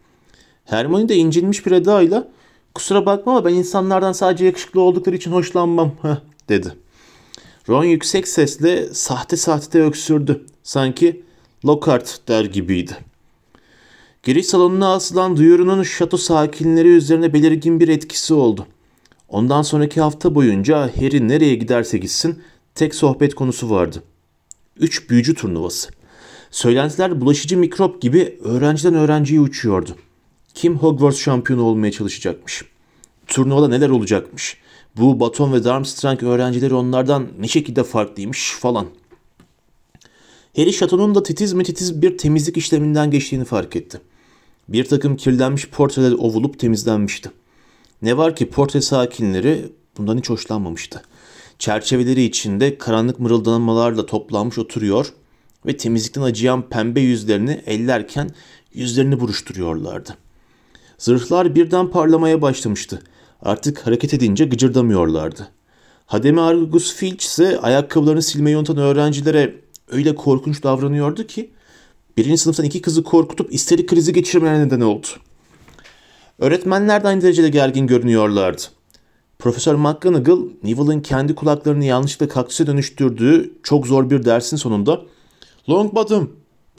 Hermione 0.65 1.09
de 1.09 1.17
incinmiş 1.17 1.67
bir 1.67 1.73
edayla 1.73 2.29
kusura 2.75 3.07
bakma 3.07 3.33
ama 3.33 3.45
ben 3.45 3.55
insanlardan 3.55 4.13
sadece 4.13 4.45
yakışıklı 4.45 4.81
oldukları 4.81 5.17
için 5.17 5.33
hoşlanmam 5.33 5.93
dedi. 6.49 6.73
Ron 7.69 7.85
yüksek 7.85 8.29
sesle 8.29 8.95
sahte 8.95 9.37
sahte 9.37 9.83
öksürdü. 9.83 10.47
Sanki 10.63 11.23
Lockhart 11.65 12.21
der 12.29 12.45
gibiydi. 12.45 12.97
Giriş 14.27 14.47
salonuna 14.47 14.95
asılan 14.95 15.37
duyurunun 15.37 15.83
şato 15.83 16.17
sakinleri 16.17 16.89
üzerine 16.89 17.33
belirgin 17.33 17.81
bir 17.81 17.89
etkisi 17.89 18.35
oldu. 18.35 18.67
Ondan 19.29 19.63
sonraki 19.63 20.01
hafta 20.01 20.35
boyunca 20.35 20.91
Harry 20.97 21.29
nereye 21.29 21.55
giderse 21.55 21.99
gitsin 21.99 22.43
tek 22.75 22.95
sohbet 22.95 23.35
konusu 23.35 23.71
vardı. 23.71 24.03
Üç 24.81 25.11
büyücü 25.11 25.35
turnuvası. 25.35 25.91
Söylentiler 26.51 27.21
bulaşıcı 27.21 27.59
mikrop 27.59 28.03
gibi 28.03 28.39
öğrenciden 28.45 28.95
öğrenciye 28.95 29.41
uçuyordu. 29.41 29.97
Kim 30.55 30.79
Hogwarts 30.79 31.19
şampiyonu 31.19 31.63
olmaya 31.63 31.93
çalışacakmış? 31.93 32.65
Turnuvada 33.27 33.69
neler 33.69 33.89
olacakmış? 33.89 34.57
Bu 34.97 35.21
Baton 35.21 35.53
ve 35.53 35.65
Darmstrang 35.65 36.23
öğrencileri 36.23 36.75
onlardan 36.75 37.27
ne 37.39 37.49
şekilde 37.49 37.85
farklıymış 37.85 38.57
falan. 38.61 38.87
Harry 40.57 40.73
şatonun 40.73 41.15
da 41.15 41.23
titiz 41.23 41.53
mi 41.53 41.65
titiz 41.65 42.03
bir 42.03 42.19
temizlik 42.19 42.57
işleminden 42.57 43.11
geçtiğini 43.11 43.45
fark 43.45 43.77
etti. 43.77 44.01
Bir 44.69 44.85
takım 44.85 45.17
kirlenmiş 45.17 45.69
portreler 45.69 46.13
ovulup 46.13 46.59
temizlenmişti. 46.59 47.31
Ne 48.03 48.17
var 48.17 48.37
ki 48.37 48.51
portre 48.51 48.81
sakinleri 48.81 49.73
bundan 49.99 50.19
hiç 50.19 50.31
hoşlanmamıştı. 50.31 51.03
Çerçeveleri 51.59 52.23
içinde 52.23 52.79
karanlık 52.79 53.21
mırıldanmalarla 53.21 54.07
toplanmış 54.07 54.59
oturuyor 54.59 55.13
ve 55.67 55.77
temizlikten 55.77 56.23
acıyan 56.23 56.69
pembe 56.69 57.01
yüzlerini 57.01 57.63
ellerken 57.67 58.31
yüzlerini 58.75 59.21
buruşturuyorlardı. 59.21 60.17
Zırhlar 60.99 61.55
birden 61.55 61.91
parlamaya 61.91 62.43
başlamıştı. 62.43 63.03
Artık 63.43 63.87
hareket 63.87 64.15
edince 64.15 64.45
gıcırdamıyorlardı. 64.45 65.49
Hademe 66.07 66.41
Argus 66.41 66.95
Filch 66.95 67.25
ise 67.25 67.59
ayakkabılarını 67.61 68.23
silmeyi 68.23 68.57
unutan 68.57 68.77
öğrencilere 68.77 69.55
öyle 69.89 70.15
korkunç 70.15 70.63
davranıyordu 70.63 71.27
ki 71.27 71.51
birinci 72.17 72.39
sınıftan 72.39 72.67
iki 72.67 72.83
kızı 72.83 73.03
korkutup 73.03 73.55
isterik 73.55 73.89
krizi 73.89 74.13
geçirmelerine 74.13 74.67
neden 74.67 74.81
oldu. 74.81 75.07
Öğretmenler 76.39 77.05
de 77.05 77.09
aynı 77.09 77.23
derecede 77.23 77.49
gergin 77.49 77.87
görünüyorlardı. 77.87 78.63
Profesör 79.39 79.75
McGonagall, 79.75 80.41
Neville'ın 80.63 81.01
kendi 81.01 81.35
kulaklarını 81.35 81.85
yanlışlıkla 81.85 82.35
kaktüse 82.35 82.67
dönüştürdüğü 82.67 83.53
çok 83.63 83.87
zor 83.87 84.11
bir 84.11 84.25
dersin 84.25 84.57
sonunda 84.57 85.03
''Longbottom!'' 85.69 86.31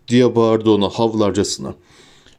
diye 0.08 0.36
bağırdı 0.36 0.70
ona 0.70 0.90
havlarcasına. 0.90 1.76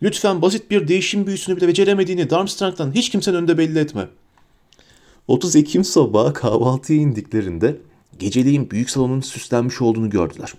Lütfen 0.02 0.42
basit 0.42 0.70
bir 0.70 0.88
değişim 0.88 1.26
büyüsünü 1.26 1.56
bile 1.56 1.68
beceremediğini 1.68 2.30
Darmstrang'dan 2.30 2.92
hiç 2.92 3.10
kimsenin 3.10 3.36
önünde 3.36 3.58
belli 3.58 3.78
etme. 3.78 4.08
30 5.28 5.56
Ekim 5.56 5.84
sabahı 5.84 6.32
kahvaltıya 6.32 6.98
indiklerinde 6.98 7.76
geceliğin 8.18 8.70
büyük 8.70 8.90
salonun 8.90 9.20
süslenmiş 9.20 9.82
olduğunu 9.82 10.10
gördüler. 10.10 10.52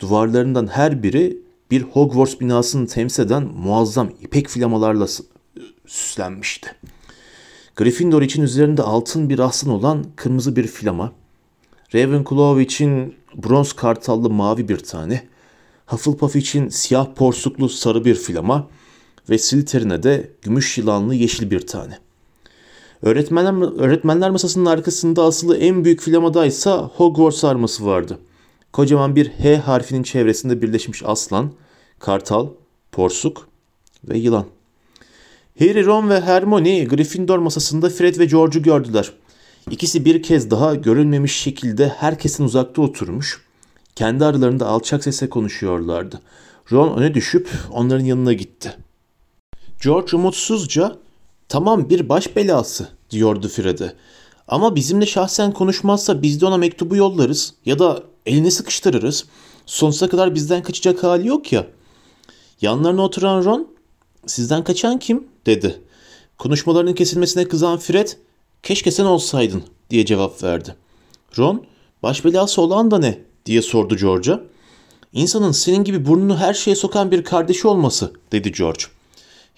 Duvarlarından 0.00 0.66
her 0.66 1.02
biri 1.02 1.38
bir 1.70 1.82
Hogwarts 1.82 2.40
binasını 2.40 2.86
temsil 2.86 3.22
eden 3.22 3.42
muazzam 3.42 4.10
ipek 4.22 4.48
flamalarla 4.48 5.06
süslenmişti. 5.86 6.70
Gryffindor 7.76 8.22
için 8.22 8.42
üzerinde 8.42 8.82
altın 8.82 9.28
bir 9.28 9.38
aslan 9.38 9.74
olan 9.74 10.04
kırmızı 10.16 10.56
bir 10.56 10.66
flama, 10.66 11.12
Ravenclaw 11.94 12.62
için 12.62 13.14
bronz 13.34 13.72
kartallı 13.72 14.30
mavi 14.30 14.68
bir 14.68 14.78
tane, 14.78 15.28
Hufflepuff 15.86 16.36
için 16.36 16.68
siyah 16.68 17.06
porsuklu 17.14 17.68
sarı 17.68 18.04
bir 18.04 18.14
flama 18.14 18.68
ve 19.30 19.38
Slytherin'e 19.38 20.02
de 20.02 20.30
gümüş 20.42 20.78
yılanlı 20.78 21.14
yeşil 21.14 21.50
bir 21.50 21.66
tane. 21.66 21.98
Öğretmenler, 23.02 23.80
öğretmenler 23.80 24.30
masasının 24.30 24.66
arkasında 24.66 25.22
asılı 25.22 25.56
en 25.56 25.84
büyük 25.84 26.00
flamadaysa 26.00 26.90
Hogwarts 26.96 27.44
arması 27.44 27.86
vardı. 27.86 28.18
Kocaman 28.72 29.16
bir 29.16 29.28
H 29.28 29.56
harfinin 29.56 30.02
çevresinde 30.02 30.62
birleşmiş 30.62 31.02
aslan, 31.06 31.52
kartal, 31.98 32.48
porsuk 32.92 33.48
ve 34.04 34.18
yılan. 34.18 34.46
Harry, 35.58 35.86
Ron 35.86 36.10
ve 36.10 36.20
Hermione 36.20 36.84
Gryffindor 36.84 37.38
masasında 37.38 37.90
Fred 37.90 38.18
ve 38.18 38.24
George'u 38.24 38.62
gördüler. 38.62 39.12
İkisi 39.70 40.04
bir 40.04 40.22
kez 40.22 40.50
daha 40.50 40.74
görülmemiş 40.74 41.36
şekilde 41.36 41.88
herkesin 41.88 42.44
uzakta 42.44 42.82
oturmuş, 42.82 43.42
kendi 43.94 44.24
aralarında 44.24 44.66
alçak 44.66 45.04
sesle 45.04 45.28
konuşuyorlardı. 45.28 46.20
Ron 46.72 46.98
öne 46.98 47.14
düşüp 47.14 47.50
onların 47.70 48.04
yanına 48.04 48.32
gitti. 48.32 48.76
George 49.82 50.16
umutsuzca 50.16 50.96
tamam 51.48 51.90
bir 51.90 52.08
baş 52.08 52.36
belası 52.36 52.88
diyordu 53.10 53.48
Fred'e. 53.48 53.92
Ama 54.48 54.74
bizimle 54.76 55.06
şahsen 55.06 55.52
konuşmazsa 55.52 56.22
biz 56.22 56.40
de 56.40 56.46
ona 56.46 56.56
mektubu 56.56 56.96
yollarız 56.96 57.54
ya 57.64 57.78
da 57.78 58.02
elini 58.28 58.50
sıkıştırırız. 58.50 59.24
Sonsuza 59.66 60.08
kadar 60.08 60.34
bizden 60.34 60.62
kaçacak 60.62 61.04
hali 61.04 61.28
yok 61.28 61.52
ya. 61.52 61.66
Yanlarına 62.60 63.02
oturan 63.02 63.44
Ron, 63.44 63.68
sizden 64.26 64.64
kaçan 64.64 64.98
kim? 64.98 65.26
dedi. 65.46 65.80
Konuşmalarının 66.38 66.92
kesilmesine 66.92 67.48
kızan 67.48 67.78
Fred, 67.78 68.08
keşke 68.62 68.90
sen 68.90 69.04
olsaydın 69.04 69.62
diye 69.90 70.06
cevap 70.06 70.42
verdi. 70.42 70.74
Ron, 71.38 71.64
baş 72.02 72.24
belası 72.24 72.62
olan 72.62 72.90
da 72.90 72.98
ne 72.98 73.18
diye 73.46 73.62
sordu 73.62 73.96
George'a. 73.96 74.40
İnsanın 75.12 75.52
senin 75.52 75.84
gibi 75.84 76.06
burnunu 76.06 76.36
her 76.36 76.54
şeye 76.54 76.76
sokan 76.76 77.10
bir 77.10 77.24
kardeşi 77.24 77.68
olması 77.68 78.12
dedi 78.32 78.52
George. 78.52 78.84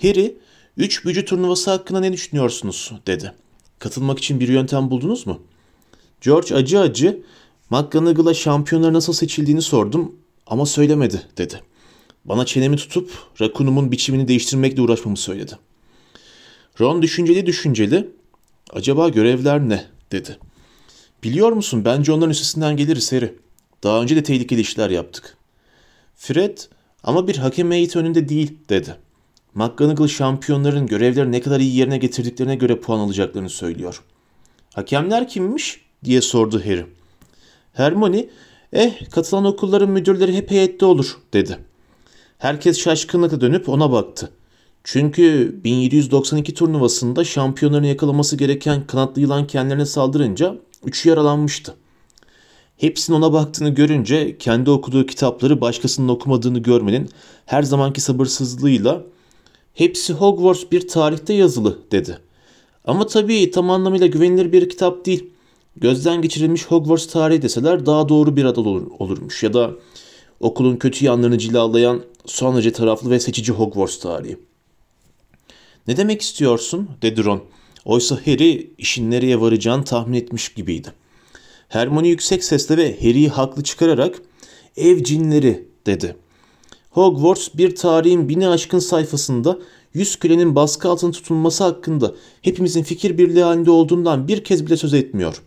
Harry, 0.03 0.37
üç 0.77 1.05
büyücü 1.05 1.25
turnuvası 1.25 1.71
hakkında 1.71 2.01
ne 2.01 2.13
düşünüyorsunuz 2.13 2.93
dedi. 3.07 3.33
Katılmak 3.79 4.19
için 4.19 4.41
bir 4.41 4.49
yöntem 4.49 4.91
buldunuz 4.91 5.27
mu? 5.27 5.41
George 6.21 6.55
acı 6.55 6.81
acı 6.81 7.23
McGonagall'a 7.71 8.35
şampiyonlar 8.35 8.93
nasıl 8.93 9.13
seçildiğini 9.13 9.63
sordum 9.63 10.17
ama 10.47 10.67
söylemedi 10.67 11.23
dedi. 11.37 11.61
Bana 12.25 12.47
çenemi 12.47 12.77
tutup 12.77 13.11
rakunumun 13.41 13.93
biçimini 13.93 14.29
değiştirmekle 14.29 14.83
uğraşmamı 14.83 15.17
söyledi. 15.17 15.59
Ron 16.81 17.03
düşünceli 17.03 17.47
düşünceli 17.47 18.11
acaba 18.71 19.09
görevler 19.09 19.69
ne 19.69 19.85
dedi. 20.13 20.39
Biliyor 21.25 21.53
musun 21.53 21.85
bence 21.85 22.13
onların 22.13 22.31
üstesinden 22.31 22.77
geliriz 22.77 23.13
Harry. 23.13 23.35
Daha 23.83 24.03
önce 24.03 24.17
de 24.17 24.23
tehlikeli 24.23 24.61
işler 24.61 24.91
yaptık. 24.91 25.37
Fred 26.17 26.59
ama 27.05 27.29
bir 27.29 27.37
hakem 27.37 27.71
heyeti 27.71 27.99
önünde 27.99 28.29
değil 28.29 28.59
dedi. 28.69 28.97
McGonagall 29.55 30.07
şampiyonların 30.07 30.87
görevleri 30.87 31.33
ne 31.33 31.41
kadar 31.41 31.61
iyi 31.61 31.77
yerine 31.77 31.99
getirdiklerine 31.99 32.55
göre 32.55 32.81
puan 32.81 32.99
alacaklarını 32.99 33.51
söylüyor. 33.51 34.03
Hakemler 34.75 35.29
kimmiş 35.29 35.81
diye 36.05 36.21
sordu 36.21 36.61
Harry. 36.65 36.87
Hermione, 37.73 38.29
eh 38.73 39.11
katılan 39.11 39.45
okulların 39.45 39.91
müdürleri 39.91 40.37
hep 40.37 40.51
heyette 40.51 40.87
olur 40.87 41.17
dedi. 41.33 41.59
Herkes 42.39 42.79
şaşkınlıkla 42.81 43.41
dönüp 43.41 43.69
ona 43.69 43.93
baktı. 43.93 44.31
Çünkü 44.85 45.55
1792 45.65 46.55
turnuvasında 46.55 47.25
şampiyonların 47.25 47.85
yakalaması 47.85 48.37
gereken 48.37 48.87
kanatlı 48.87 49.21
yılan 49.21 49.47
kendilerine 49.47 49.87
saldırınca 49.87 50.57
üçü 50.85 51.09
yaralanmıştı. 51.09 51.75
Hepsinin 52.77 53.17
ona 53.17 53.33
baktığını 53.33 53.69
görünce 53.71 54.39
kendi 54.39 54.71
okuduğu 54.71 55.07
kitapları 55.07 55.61
başkasının 55.61 56.09
okumadığını 56.09 56.59
görmenin 56.59 57.09
her 57.47 57.63
zamanki 57.63 58.01
sabırsızlığıyla 58.01 59.03
hepsi 59.75 60.13
Hogwarts 60.13 60.65
bir 60.73 60.89
tarihte 60.89 61.33
yazılı 61.33 61.79
dedi. 61.93 62.19
Ama 62.85 63.07
tabii 63.07 63.51
tam 63.51 63.71
anlamıyla 63.71 64.07
güvenilir 64.07 64.53
bir 64.53 64.69
kitap 64.69 65.07
değil. 65.07 65.31
Gözden 65.77 66.23
geçirilmiş 66.23 66.67
Hogwarts 66.67 67.07
tarihi 67.07 67.43
deseler 67.43 67.87
daha 67.87 68.09
doğru 68.09 68.37
bir 68.37 68.45
adı 68.45 68.61
olur, 68.61 68.87
olurmuş 68.99 69.43
ya 69.43 69.53
da 69.55 69.71
okulun 70.41 70.77
kötü 70.77 71.05
yanlarını 71.05 71.39
cilalayan 71.39 72.03
son 72.27 72.55
derece 72.55 72.73
taraflı 72.73 73.11
ve 73.11 73.21
seçici 73.21 73.53
Hogwarts 73.53 73.99
tarihi. 73.99 74.39
Ne 75.89 75.97
demek 75.97 76.23
istiyorsun? 76.23 76.89
dedi 77.03 77.25
Ron. 77.25 77.43
Oysa 77.85 78.17
Harry 78.17 78.71
işin 78.79 79.11
nereye 79.11 79.41
varacağını 79.41 79.85
tahmin 79.85 80.19
etmiş 80.19 80.49
gibiydi. 80.49 80.93
Hermione 81.69 82.09
yüksek 82.09 82.45
sesle 82.45 82.77
ve 82.77 82.97
Harry'i 83.01 83.29
haklı 83.29 83.63
çıkararak 83.63 84.23
ev 84.77 85.05
cinleri 85.05 85.69
dedi. 85.87 86.17
Hogwarts 86.91 87.49
bir 87.55 87.77
tarihin 87.77 88.29
bini 88.29 88.49
aşkın 88.49 88.79
sayfasında 88.79 89.59
yüz 89.95 90.17
kürenin 90.17 90.55
baskı 90.55 90.89
altında 90.89 91.13
tutulması 91.13 91.65
hakkında 91.65 92.15
hepimizin 92.43 92.83
fikir 92.83 93.19
birliği 93.19 93.43
halinde 93.43 93.71
olduğundan 93.71 94.29
bir 94.29 94.45
kez 94.45 94.67
bile 94.67 94.77
söz 94.77 94.95
etmiyor. 94.95 95.43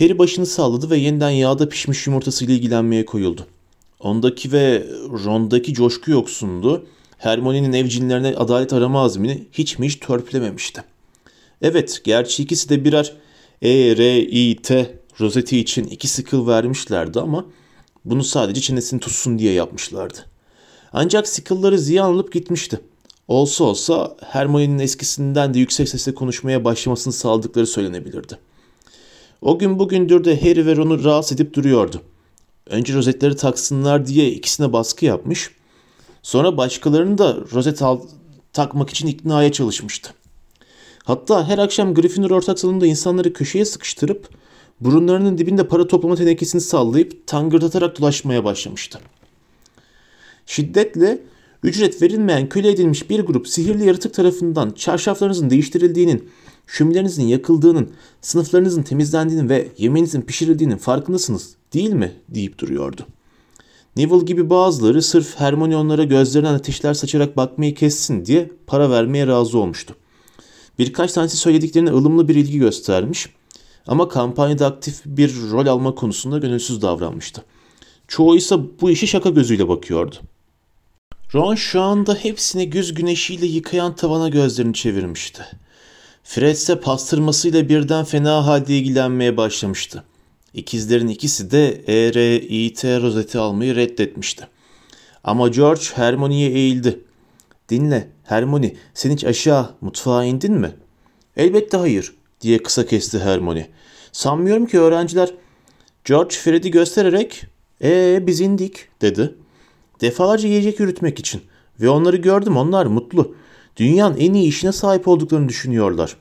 Harry 0.00 0.18
başını 0.18 0.46
salladı 0.46 0.90
ve 0.90 0.98
yeniden 0.98 1.30
yağda 1.30 1.68
pişmiş 1.68 2.06
yumurtasıyla 2.06 2.54
ilgilenmeye 2.54 3.04
koyuldu. 3.04 3.46
Ondaki 3.98 4.52
ve 4.52 4.86
Ron'daki 5.24 5.74
coşku 5.74 6.10
yoksundu. 6.10 6.86
Hermione'nin 7.18 7.72
evcinlerine 7.72 8.36
adalet 8.36 8.72
arama 8.72 9.02
azmini 9.02 9.46
hiç 9.52 9.78
mi 9.78 9.86
hiç 9.86 9.96
törpülememişti. 9.96 10.84
Evet, 11.62 12.00
gerçi 12.04 12.42
ikisi 12.42 12.68
de 12.68 12.84
birer 12.84 13.12
E, 13.62 13.96
R, 13.96 14.18
I, 14.18 14.56
T 14.62 14.98
rozeti 15.20 15.58
için 15.58 15.84
iki 15.84 16.08
sıkıl 16.08 16.46
vermişlerdi 16.46 17.20
ama 17.20 17.46
bunu 18.04 18.24
sadece 18.24 18.60
çenesini 18.60 19.00
tutsun 19.00 19.38
diye 19.38 19.52
yapmışlardı. 19.52 20.18
Ancak 20.92 21.28
sıkılları 21.28 21.78
ziyan 21.78 22.12
alıp 22.12 22.32
gitmişti. 22.32 22.80
Olsa 23.28 23.64
olsa 23.64 24.16
Hermione'nin 24.24 24.78
eskisinden 24.78 25.54
de 25.54 25.58
yüksek 25.58 25.88
sesle 25.88 26.14
konuşmaya 26.14 26.64
başlamasını 26.64 27.12
sağladıkları 27.12 27.66
söylenebilirdi. 27.66 28.38
O 29.42 29.58
gün 29.58 29.78
bugündür 29.78 30.24
de 30.24 30.40
Harry 30.40 30.66
ve 30.66 30.76
Ron'u 30.76 31.04
rahatsız 31.04 31.40
edip 31.40 31.54
duruyordu. 31.54 32.02
Önce 32.66 32.94
rozetleri 32.94 33.36
taksınlar 33.36 34.06
diye 34.06 34.30
ikisine 34.30 34.72
baskı 34.72 35.04
yapmış, 35.04 35.50
sonra 36.22 36.56
başkalarını 36.56 37.18
da 37.18 37.36
rozet 37.52 37.82
al 37.82 38.00
takmak 38.52 38.90
için 38.90 39.06
iknaya 39.06 39.52
çalışmıştı. 39.52 40.14
Hatta 41.04 41.48
her 41.48 41.58
akşam 41.58 41.94
Gryffindor 41.94 42.30
ortak 42.30 42.58
salonunda 42.58 42.86
insanları 42.86 43.32
köşeye 43.32 43.64
sıkıştırıp 43.64 44.28
burunlarının 44.80 45.38
dibinde 45.38 45.68
para 45.68 45.86
toplama 45.86 46.16
tenekesini 46.16 46.60
sallayıp 46.60 47.26
tangırdatarak 47.26 48.00
dolaşmaya 48.00 48.44
başlamıştı. 48.44 48.98
Şiddetle 50.46 51.18
ücret 51.62 52.02
verilmeyen 52.02 52.48
köle 52.48 52.70
edilmiş 52.70 53.10
bir 53.10 53.20
grup 53.20 53.48
sihirli 53.48 53.86
yaratık 53.86 54.14
tarafından 54.14 54.70
çarşaflarınızın 54.70 55.50
değiştirildiğinin, 55.50 56.28
şöminelerinizin 56.70 57.26
yakıldığının, 57.26 57.90
sınıflarınızın 58.20 58.82
temizlendiğinin 58.82 59.48
ve 59.48 59.68
yemeğinizin 59.78 60.22
pişirildiğinin 60.22 60.76
farkındasınız 60.76 61.54
değil 61.74 61.92
mi 61.92 62.12
deyip 62.28 62.58
duruyordu. 62.58 63.06
Neville 63.96 64.24
gibi 64.24 64.50
bazıları 64.50 65.02
sırf 65.02 65.40
Hermione 65.40 65.76
onlara 65.76 66.04
gözlerinden 66.04 66.54
ateşler 66.54 66.94
saçarak 66.94 67.36
bakmayı 67.36 67.74
kessin 67.74 68.24
diye 68.24 68.50
para 68.66 68.90
vermeye 68.90 69.26
razı 69.26 69.58
olmuştu. 69.58 69.94
Birkaç 70.78 71.12
tanesi 71.12 71.36
söylediklerine 71.36 71.90
ılımlı 71.90 72.28
bir 72.28 72.34
ilgi 72.34 72.58
göstermiş 72.58 73.28
ama 73.86 74.08
kampanyada 74.08 74.66
aktif 74.66 75.02
bir 75.06 75.34
rol 75.50 75.66
alma 75.66 75.94
konusunda 75.94 76.38
gönülsüz 76.38 76.82
davranmıştı. 76.82 77.44
Çoğu 78.08 78.36
ise 78.36 78.56
bu 78.80 78.90
işi 78.90 79.06
şaka 79.06 79.30
gözüyle 79.30 79.68
bakıyordu. 79.68 80.16
Ron 81.34 81.54
şu 81.54 81.80
anda 81.80 82.14
hepsini 82.14 82.70
güz 82.70 82.94
güneşiyle 82.94 83.46
yıkayan 83.46 83.94
tavana 83.94 84.28
gözlerini 84.28 84.74
çevirmişti. 84.74 85.42
Fred 86.24 86.52
ise 86.52 86.80
pastırmasıyla 86.80 87.68
birden 87.68 88.04
fena 88.04 88.46
halde 88.46 88.78
ilgilenmeye 88.78 89.36
başlamıştı. 89.36 90.04
İkizlerin 90.54 91.08
ikisi 91.08 91.50
de 91.50 91.84
E, 91.86 92.14
R, 92.14 92.36
I, 92.36 92.74
T 92.74 93.00
rozeti 93.00 93.38
almayı 93.38 93.76
reddetmişti. 93.76 94.48
Ama 95.24 95.48
George 95.48 95.82
Hermione'ye 95.94 96.50
eğildi. 96.50 97.00
Dinle 97.68 98.08
Hermione 98.24 98.74
sen 98.94 99.10
hiç 99.10 99.24
aşağı 99.24 99.70
mutfağa 99.80 100.24
indin 100.24 100.54
mi? 100.54 100.72
Elbette 101.36 101.76
hayır 101.76 102.14
diye 102.40 102.62
kısa 102.62 102.86
kesti 102.86 103.18
Hermione. 103.18 103.68
Sanmıyorum 104.12 104.66
ki 104.66 104.78
öğrenciler... 104.80 105.34
George 106.04 106.34
Fred'i 106.34 106.70
göstererek 106.70 107.42
ee 107.82 108.26
biz 108.26 108.40
indik 108.40 108.88
dedi. 109.02 109.34
Defalarca 110.00 110.48
yiyecek 110.48 110.80
yürütmek 110.80 111.18
için 111.18 111.42
ve 111.80 111.88
onları 111.88 112.16
gördüm 112.16 112.56
onlar 112.56 112.86
mutlu. 112.86 113.34
Dünyanın 113.80 114.16
en 114.16 114.34
iyi 114.34 114.48
işine 114.48 114.72
sahip 114.72 115.08
olduklarını 115.08 115.48
düşünüyorlar. 115.48 116.16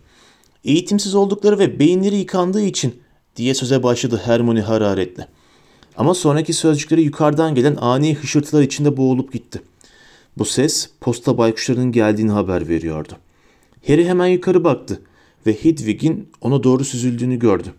Eğitimsiz 0.63 1.15
oldukları 1.15 1.59
ve 1.59 1.79
beyinleri 1.79 2.15
yıkandığı 2.15 2.61
için 2.61 3.01
diye 3.35 3.53
söze 3.53 3.83
başladı 3.83 4.21
Hermione 4.25 4.61
hararetle. 4.61 5.27
Ama 5.97 6.13
sonraki 6.13 6.53
sözcükleri 6.53 7.01
yukarıdan 7.01 7.55
gelen 7.55 7.75
ani 7.75 8.15
hışırtılar 8.15 8.61
içinde 8.61 8.97
boğulup 8.97 9.33
gitti. 9.33 9.61
Bu 10.37 10.45
ses 10.45 10.89
posta 11.01 11.37
baykuşlarının 11.37 11.91
geldiğini 11.91 12.31
haber 12.31 12.69
veriyordu. 12.69 13.13
Harry 13.87 14.05
hemen 14.05 14.27
yukarı 14.27 14.63
baktı 14.63 15.01
ve 15.45 15.53
Hedwig'in 15.53 16.29
ona 16.41 16.63
doğru 16.63 16.85
süzüldüğünü 16.85 17.39
gördü. 17.39 17.73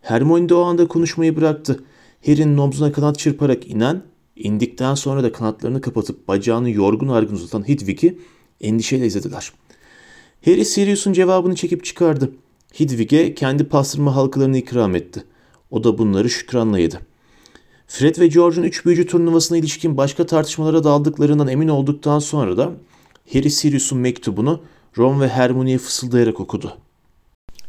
Hermione 0.00 0.48
de 0.48 0.54
o 0.54 0.62
anda 0.62 0.88
konuşmayı 0.88 1.36
bıraktı. 1.36 1.84
Harry'nin 2.26 2.58
omzuna 2.58 2.92
kanat 2.92 3.18
çırparak 3.18 3.70
inen, 3.70 4.02
indikten 4.36 4.94
sonra 4.94 5.22
da 5.22 5.32
kanatlarını 5.32 5.80
kapatıp 5.80 6.28
bacağını 6.28 6.70
yorgun 6.70 7.08
argın 7.08 7.34
uzatan 7.34 7.68
Hedwig'i 7.68 8.18
endişeyle 8.60 9.06
izlediler. 9.06 9.52
Harry 10.44 10.64
Sirius'un 10.64 11.12
cevabını 11.12 11.54
çekip 11.54 11.84
çıkardı. 11.84 12.32
Hedwig'e 12.72 13.34
kendi 13.34 13.64
pastırma 13.64 14.16
halkalarını 14.16 14.58
ikram 14.58 14.96
etti. 14.96 15.24
O 15.70 15.84
da 15.84 15.98
bunları 15.98 16.30
şükranla 16.30 16.78
yedi. 16.78 16.98
Fred 17.86 18.18
ve 18.18 18.26
George'un 18.26 18.62
üç 18.62 18.86
büyücü 18.86 19.06
turnuvasına 19.06 19.58
ilişkin 19.58 19.96
başka 19.96 20.26
tartışmalara 20.26 20.84
daldıklarından 20.84 21.48
emin 21.48 21.68
olduktan 21.68 22.18
sonra 22.18 22.56
da 22.56 22.72
Harry 23.32 23.50
Sirius'un 23.50 23.98
mektubunu 23.98 24.60
Ron 24.98 25.20
ve 25.20 25.28
Hermione'ye 25.28 25.78
fısıldayarak 25.78 26.40
okudu. 26.40 26.76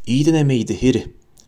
İyi 0.08 0.26
denemeydi 0.26 0.82
Harry. 0.82 1.06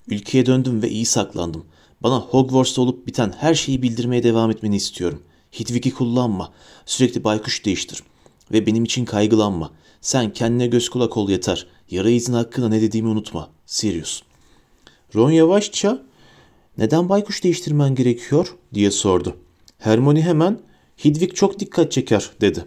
Ülkeye 0.08 0.46
döndüm 0.46 0.82
ve 0.82 0.90
iyi 0.90 1.06
saklandım. 1.06 1.66
Bana 2.04 2.20
Hogwarts'ta 2.20 2.82
olup 2.82 3.08
biten 3.08 3.34
her 3.38 3.54
şeyi 3.54 3.82
bildirmeye 3.82 4.24
devam 4.24 4.52
etmeni 4.52 4.76
istiyorum. 4.76 5.22
Hedwig'i 5.52 5.94
kullanma. 5.94 6.54
Sürekli 6.86 7.24
baykuş 7.24 7.66
değiştir. 7.66 8.04
Ve 8.52 8.66
benim 8.66 8.84
için 8.84 9.06
kaygılanma. 9.06 9.72
Sen 10.02 10.34
kendine 10.34 10.68
göz 10.68 10.90
kulak 10.90 11.18
ol 11.18 11.30
yeter. 11.30 11.68
Yara 11.92 12.10
izin 12.10 12.34
hakkında 12.34 12.70
ne 12.70 12.82
dediğimi 12.82 13.10
unutma. 13.10 13.50
Sirius. 13.66 14.22
Ron 15.16 15.32
yavaşça 15.32 16.04
neden 16.78 17.10
baykuş 17.10 17.44
değiştirmen 17.44 17.96
gerekiyor 17.96 18.56
diye 18.74 18.92
sordu. 18.92 19.38
Hermione 19.78 20.22
hemen 20.22 20.60
Hedwig 20.98 21.34
çok 21.34 21.60
dikkat 21.60 21.92
çeker 21.92 22.32
dedi. 22.42 22.66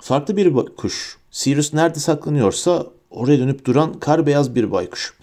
Farklı 0.00 0.36
bir 0.36 0.54
baykuş. 0.54 1.18
Sirius 1.30 1.74
nerede 1.74 1.98
saklanıyorsa 1.98 2.86
oraya 3.10 3.38
dönüp 3.38 3.64
duran 3.64 4.00
kar 4.00 4.26
beyaz 4.26 4.54
bir 4.54 4.70
baykuş. 4.72 5.14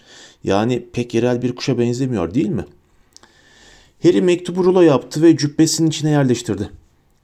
Yani 0.44 0.88
pek 0.92 1.14
yerel 1.14 1.42
bir 1.42 1.54
kuşa 1.54 1.78
benzemiyor 1.78 2.34
değil 2.34 2.48
mi? 2.48 2.64
Harry 4.02 4.22
mektubu 4.22 4.64
rulo 4.64 4.80
yaptı 4.80 5.22
ve 5.22 5.36
cübbesinin 5.36 5.88
içine 5.88 6.10
yerleştirdi. 6.10 6.70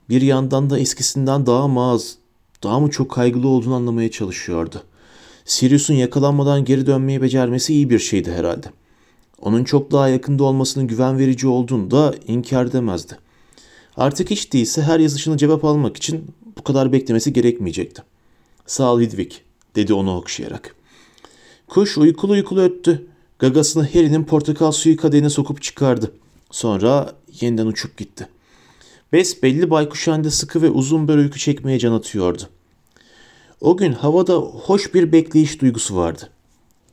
Bir 0.09 0.23
yandan 0.23 0.71
da 0.71 0.79
eskisinden 0.79 1.47
daha 1.47 1.69
mı 1.69 1.91
az, 1.91 2.17
daha 2.63 2.81
mı 2.81 2.91
çok 2.91 3.11
kaygılı 3.11 3.49
olduğunu 3.49 3.75
anlamaya 3.75 4.11
çalışıyordu. 4.11 4.83
Sirius'un 5.45 5.95
yakalanmadan 5.95 6.65
geri 6.65 6.87
dönmeyi 6.87 7.23
becermesi 7.23 7.75
iyi 7.75 7.91
bir 7.91 7.99
şeydi 7.99 8.33
herhalde. 8.33 8.67
Onun 9.41 9.65
çok 9.65 9.93
daha 9.93 10.09
yakında 10.09 10.45
olmasının 10.45 10.87
güven 10.87 11.19
verici 11.19 11.47
olduğunu 11.47 11.91
da 11.91 12.15
inkar 12.27 12.67
edemezdi. 12.67 13.19
Artık 13.97 14.31
hiç 14.31 14.53
değilse 14.53 14.83
her 14.83 15.01
yazışını 15.01 15.37
cevap 15.37 15.65
almak 15.65 15.97
için 15.97 16.25
bu 16.59 16.63
kadar 16.63 16.93
beklemesi 16.93 17.33
gerekmeyecekti. 17.33 18.03
Sağ 18.67 18.93
ol 18.93 19.01
Hedwig, 19.01 19.33
dedi 19.77 19.95
onu 19.95 20.17
okşayarak. 20.17 20.75
Kuş 21.69 21.99
uykulu 21.99 22.33
uykulu 22.33 22.61
öttü. 22.61 23.07
Gagasını 23.39 23.89
Harry'nin 23.93 24.25
portakal 24.25 24.73
suyu 24.73 24.97
kadehine 24.97 25.31
sokup 25.31 25.63
çıkardı. 25.63 26.13
Sonra 26.51 27.13
yeniden 27.41 27.67
uçup 27.67 27.97
gitti. 27.97 28.29
Bes 29.13 29.43
belli 29.43 29.71
baykuş 29.71 30.09
halinde 30.09 30.31
sıkı 30.31 30.63
ve 30.63 30.71
uzun 30.71 31.09
bir 31.09 31.15
uyku 31.15 31.39
çekmeye 31.39 31.79
can 31.79 31.93
atıyordu. 31.93 32.43
O 33.61 33.77
gün 33.77 33.93
havada 33.93 34.35
hoş 34.37 34.95
bir 34.95 35.13
bekleyiş 35.13 35.61
duygusu 35.61 35.97
vardı. 35.97 36.31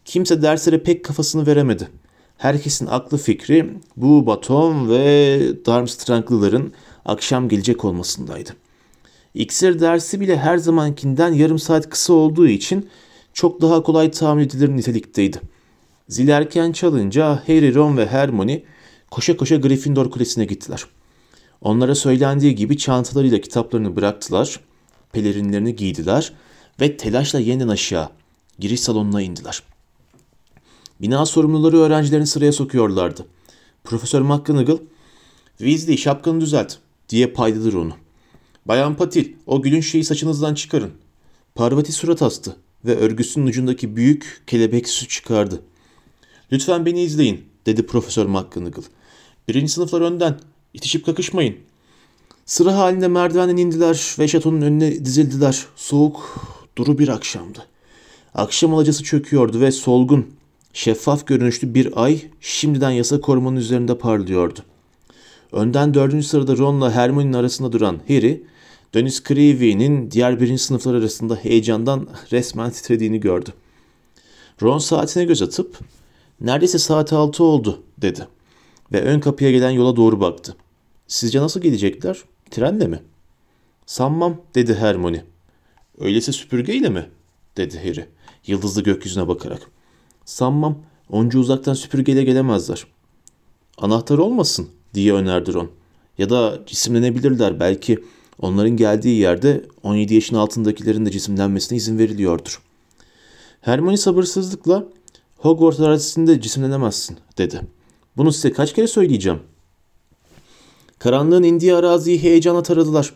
Kimse 0.06 0.42
derslere 0.42 0.84
pek 0.84 1.06
kafasını 1.06 1.48
veremedi. 1.48 1.90
Herkesin 2.38 2.86
aklı 2.86 3.18
fikri 3.18 3.74
bu 3.98 4.26
Baton 4.26 4.90
ve 4.90 5.40
Darmstranglıların 5.66 6.72
akşam 7.06 7.50
gelecek 7.50 7.86
olmasındaydı. 7.86 8.50
İksir 9.34 9.80
dersi 9.80 10.20
bile 10.20 10.38
her 10.38 10.58
zamankinden 10.58 11.34
yarım 11.34 11.60
saat 11.60 11.90
kısa 11.90 12.14
olduğu 12.14 12.48
için 12.48 12.90
çok 13.34 13.62
daha 13.62 13.84
kolay 13.84 14.12
tahmin 14.12 14.44
edilir 14.44 14.70
nitelikteydi. 14.70 15.42
Zil 16.10 16.28
erken 16.28 16.72
çalınca 16.72 17.44
Harry, 17.48 17.76
Ron 17.76 17.98
ve 17.98 18.08
Hermione 18.08 18.64
koşa 19.12 19.38
koşa 19.38 19.56
Gryffindor 19.56 20.12
Kulesi'ne 20.12 20.46
gittiler. 20.46 20.86
Onlara 21.66 21.96
söylendiği 21.96 22.56
gibi 22.56 22.78
çantalarıyla 22.78 23.42
kitaplarını 23.42 23.96
bıraktılar, 23.96 24.60
pelerinlerini 25.12 25.76
giydiler 25.76 26.34
ve 26.82 26.98
telaşla 26.98 27.40
yeniden 27.40 27.68
aşağı 27.68 28.10
giriş 28.60 28.80
salonuna 28.80 29.22
indiler. 29.22 29.64
Bina 31.02 31.26
sorumluları 31.26 31.78
öğrencilerini 31.78 32.28
sıraya 32.28 32.52
sokuyorlardı. 32.52 33.26
Profesör 33.84 34.22
McGonagall, 34.22 34.78
Weasley 35.58 35.98
şapkanı 35.98 36.42
düzelt 36.42 36.76
diye 37.10 37.28
paydadır 37.28 37.74
onu. 37.74 37.94
Bayan 38.66 38.96
Patil, 38.96 39.34
o 39.46 39.62
gülün 39.62 39.82
şeyi 39.82 40.04
saçınızdan 40.04 40.54
çıkarın. 40.54 40.92
Parvati 41.56 41.92
surat 41.92 42.22
astı 42.22 42.56
ve 42.86 42.96
örgüsünün 42.96 43.48
ucundaki 43.48 43.96
büyük 43.96 44.44
kelebek 44.48 44.90
su 44.90 45.08
çıkardı. 45.08 45.62
Lütfen 46.52 46.86
beni 46.86 47.02
izleyin, 47.02 47.46
dedi 47.66 47.86
Profesör 47.86 48.26
McGonagall. 48.26 48.84
Birinci 49.48 49.72
sınıflar 49.72 50.02
önden, 50.02 50.40
itişip 50.76 51.06
kakışmayın. 51.06 51.56
Sıra 52.46 52.78
halinde 52.78 53.08
merdivenden 53.08 53.58
indiler 53.58 54.16
ve 54.20 54.28
şatonun 54.28 54.62
önüne 54.62 55.06
dizildiler. 55.06 55.66
Soğuk, 55.76 56.40
duru 56.78 56.98
bir 56.98 57.08
akşamdı. 57.08 57.60
Akşam 58.36 58.74
alacası 58.74 59.04
çöküyordu 59.04 59.60
ve 59.60 59.72
solgun, 59.72 60.28
şeffaf 60.74 61.28
görünüşlü 61.28 61.74
bir 61.74 62.04
ay 62.04 62.22
şimdiden 62.42 62.92
yasa 62.92 63.22
korumanın 63.22 63.56
üzerinde 63.56 63.98
parlıyordu. 63.98 64.60
Önden 65.52 65.94
dördüncü 65.94 66.28
sırada 66.28 66.58
Ron'la 66.58 66.92
Hermione'nin 66.92 67.34
arasında 67.34 67.72
duran 67.72 68.00
Harry, 68.08 68.44
Dennis 68.94 69.24
Creevy'nin 69.24 70.12
diğer 70.12 70.42
birinci 70.42 70.64
sınıflar 70.64 70.94
arasında 70.94 71.36
heyecandan 71.36 72.08
resmen 72.32 72.72
titrediğini 72.72 73.20
gördü. 73.20 73.50
Ron 74.62 74.78
saatine 74.78 75.24
göz 75.24 75.42
atıp, 75.42 75.80
neredeyse 76.42 76.80
saat 76.80 77.14
altı 77.14 77.44
oldu 77.44 77.84
dedi 77.98 78.28
ve 78.92 79.02
ön 79.02 79.20
kapıya 79.20 79.52
gelen 79.52 79.72
yola 79.72 79.96
doğru 79.96 80.20
baktı. 80.20 80.56
Sizce 81.08 81.42
nasıl 81.42 81.62
gelecekler? 81.62 82.24
Trenle 82.52 82.88
mi? 82.88 83.00
Sanmam 83.86 84.42
dedi 84.56 84.76
Hermione. 84.76 85.24
Öyleyse 86.00 86.32
süpürgeyle 86.32 86.90
mi? 86.90 87.10
dedi 87.58 87.78
Harry 87.78 88.08
yıldızlı 88.48 88.84
gökyüzüne 88.84 89.28
bakarak. 89.28 89.62
Sanmam 90.26 90.78
onca 91.10 91.40
uzaktan 91.40 91.74
süpürgeyle 91.74 92.24
gelemezler. 92.24 92.88
Anahtar 93.78 94.18
olmasın 94.18 94.70
diye 94.94 95.14
önerdi 95.14 95.54
Ron. 95.54 95.72
Ya 96.18 96.30
da 96.30 96.60
cisimlenebilirler 96.66 97.60
belki 97.60 98.04
onların 98.40 98.78
geldiği 98.78 99.20
yerde 99.20 99.66
17 99.84 100.14
yaşın 100.14 100.36
altındakilerin 100.36 101.06
de 101.06 101.12
cisimlenmesine 101.12 101.78
izin 101.78 101.98
veriliyordur. 101.98 102.62
Hermione 103.62 103.98
sabırsızlıkla 103.98 104.86
Hogwarts 105.38 105.80
arazisinde 105.80 106.42
cisimlenemezsin 106.42 107.18
dedi. 107.38 107.62
Bunu 108.18 108.32
size 108.32 108.52
kaç 108.52 108.74
kere 108.74 108.88
söyleyeceğim. 108.88 109.40
Karanlığın 111.00 111.44
indiği 111.44 111.76
araziyi 111.76 112.24
heyecanla 112.24 112.64
taradılar. 112.64 113.14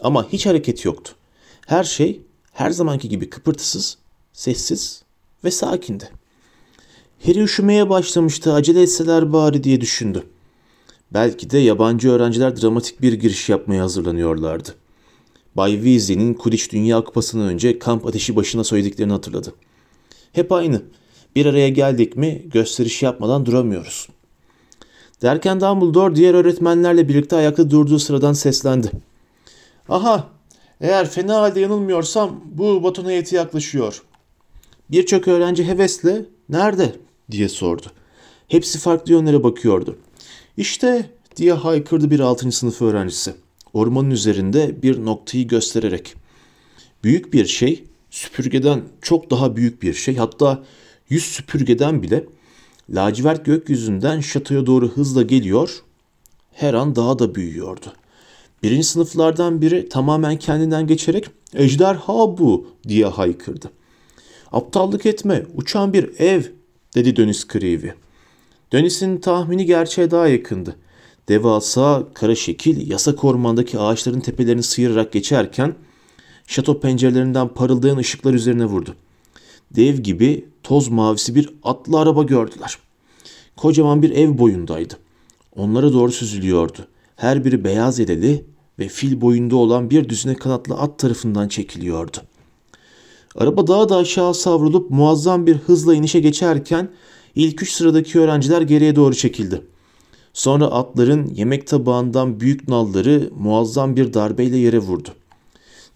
Ama 0.00 0.28
hiç 0.28 0.46
hareket 0.46 0.84
yoktu. 0.84 1.12
Her 1.66 1.84
şey 1.84 2.20
her 2.52 2.70
zamanki 2.70 3.08
gibi 3.08 3.30
kıpırtısız, 3.30 3.98
sessiz 4.32 5.02
ve 5.44 5.50
sakindi. 5.50 6.10
Harry 7.26 7.42
üşümeye 7.42 7.88
başlamıştı, 7.90 8.52
acele 8.52 8.82
etseler 8.82 9.32
bari 9.32 9.64
diye 9.64 9.80
düşündü. 9.80 10.26
Belki 11.14 11.50
de 11.50 11.58
yabancı 11.58 12.10
öğrenciler 12.10 12.60
dramatik 12.60 13.02
bir 13.02 13.12
giriş 13.12 13.48
yapmaya 13.48 13.82
hazırlanıyorlardı. 13.82 14.74
Bay 15.54 15.72
Weasley'nin 15.74 16.34
Quidditch 16.34 16.72
Dünya 16.72 17.04
Kupası'ndan 17.04 17.48
önce 17.48 17.78
kamp 17.78 18.06
ateşi 18.06 18.36
başına 18.36 18.64
söylediklerini 18.64 19.12
hatırladı. 19.12 19.54
Hep 20.32 20.52
aynı. 20.52 20.82
Bir 21.36 21.46
araya 21.46 21.68
geldik 21.68 22.16
mi 22.16 22.42
gösteriş 22.46 23.02
yapmadan 23.02 23.46
duramıyoruz. 23.46 24.08
Derken 25.22 25.60
Dumbledore 25.60 26.14
diğer 26.14 26.34
öğretmenlerle 26.34 27.08
birlikte 27.08 27.36
ayakta 27.36 27.70
durduğu 27.70 27.98
sıradan 27.98 28.32
seslendi. 28.32 28.90
Aha, 29.88 30.28
eğer 30.80 31.10
fena 31.10 31.40
halde 31.40 31.60
yanılmıyorsam 31.60 32.40
bu 32.44 32.82
baton 32.82 33.04
heyeti 33.04 33.34
yaklaşıyor. 33.36 34.02
Birçok 34.90 35.28
öğrenci 35.28 35.68
hevesle 35.68 36.24
nerede 36.48 36.92
diye 37.30 37.48
sordu. 37.48 37.86
Hepsi 38.48 38.78
farklı 38.78 39.12
yönlere 39.12 39.42
bakıyordu. 39.42 39.98
İşte 40.56 41.10
diye 41.36 41.52
haykırdı 41.52 42.10
bir 42.10 42.20
6. 42.20 42.52
sınıf 42.52 42.82
öğrencisi. 42.82 43.34
Ormanın 43.72 44.10
üzerinde 44.10 44.82
bir 44.82 45.04
noktayı 45.04 45.48
göstererek. 45.48 46.14
Büyük 47.04 47.32
bir 47.32 47.46
şey, 47.46 47.84
süpürgeden 48.10 48.82
çok 49.02 49.30
daha 49.30 49.56
büyük 49.56 49.82
bir 49.82 49.94
şey, 49.94 50.16
hatta 50.16 50.62
yüz 51.08 51.24
süpürgeden 51.24 52.02
bile 52.02 52.24
lacivert 52.90 53.44
gökyüzünden 53.44 54.20
şatoya 54.20 54.66
doğru 54.66 54.88
hızla 54.88 55.22
geliyor, 55.22 55.82
her 56.52 56.74
an 56.74 56.96
daha 56.96 57.18
da 57.18 57.34
büyüyordu. 57.34 57.86
Birinci 58.62 58.84
sınıflardan 58.84 59.62
biri 59.62 59.88
tamamen 59.88 60.36
kendinden 60.36 60.86
geçerek 60.86 61.26
ejderha 61.54 62.38
bu 62.38 62.66
diye 62.88 63.06
haykırdı. 63.06 63.70
Aptallık 64.52 65.06
etme, 65.06 65.46
uçan 65.54 65.92
bir 65.92 66.20
ev 66.20 66.42
dedi 66.94 67.16
Dönis 67.16 67.48
Creevy. 67.48 67.90
Dönis'in 68.72 69.16
tahmini 69.16 69.66
gerçeğe 69.66 70.10
daha 70.10 70.28
yakındı. 70.28 70.76
Devasa, 71.28 72.06
kara 72.14 72.34
şekil, 72.34 72.90
yasak 72.90 73.24
ormandaki 73.24 73.78
ağaçların 73.78 74.20
tepelerini 74.20 74.62
sıyırarak 74.62 75.12
geçerken 75.12 75.74
şato 76.46 76.80
pencerelerinden 76.80 77.48
parıldayan 77.48 77.96
ışıklar 77.96 78.34
üzerine 78.34 78.64
vurdu. 78.64 78.94
dev 79.70 79.96
gibi 79.96 80.48
toz 80.62 80.88
mavisi 80.88 81.34
bir 81.34 81.50
atlı 81.62 81.98
araba 81.98 82.22
gördüler. 82.22 82.78
Kocaman 83.56 84.02
bir 84.02 84.10
ev 84.10 84.38
boyundaydı. 84.38 84.94
Onlara 85.56 85.92
doğru 85.92 86.12
süzülüyordu. 86.12 86.86
Her 87.16 87.44
biri 87.44 87.64
beyaz 87.64 87.98
yeleli 87.98 88.44
ve 88.78 88.88
fil 88.88 89.20
boyunda 89.20 89.56
olan 89.56 89.90
bir 89.90 90.08
düzine 90.08 90.34
kanatlı 90.34 90.74
at 90.74 90.98
tarafından 90.98 91.48
çekiliyordu. 91.48 92.16
Araba 93.34 93.66
daha 93.66 93.88
da 93.88 93.96
aşağı 93.96 94.34
savrulup 94.34 94.90
muazzam 94.90 95.46
bir 95.46 95.56
hızla 95.56 95.94
inişe 95.94 96.20
geçerken 96.20 96.88
ilk 97.34 97.62
üç 97.62 97.72
sıradaki 97.72 98.20
öğrenciler 98.20 98.62
geriye 98.62 98.96
doğru 98.96 99.14
çekildi. 99.14 99.62
Sonra 100.32 100.66
atların 100.66 101.26
yemek 101.34 101.66
tabağından 101.66 102.40
büyük 102.40 102.68
nalları 102.68 103.30
muazzam 103.38 103.96
bir 103.96 104.14
darbeyle 104.14 104.56
yere 104.56 104.78
vurdu. 104.78 105.08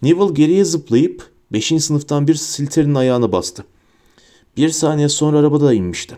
Neville 0.01 0.33
geriye 0.33 0.65
zıplayıp 0.65 1.31
5. 1.51 1.73
sınıftan 1.79 2.27
bir 2.27 2.35
silterinin 2.35 2.95
ayağına 2.95 3.31
bastı. 3.31 3.63
Bir 4.57 4.69
saniye 4.69 5.09
sonra 5.09 5.37
arabada 5.37 5.73
inmişti. 5.73 6.17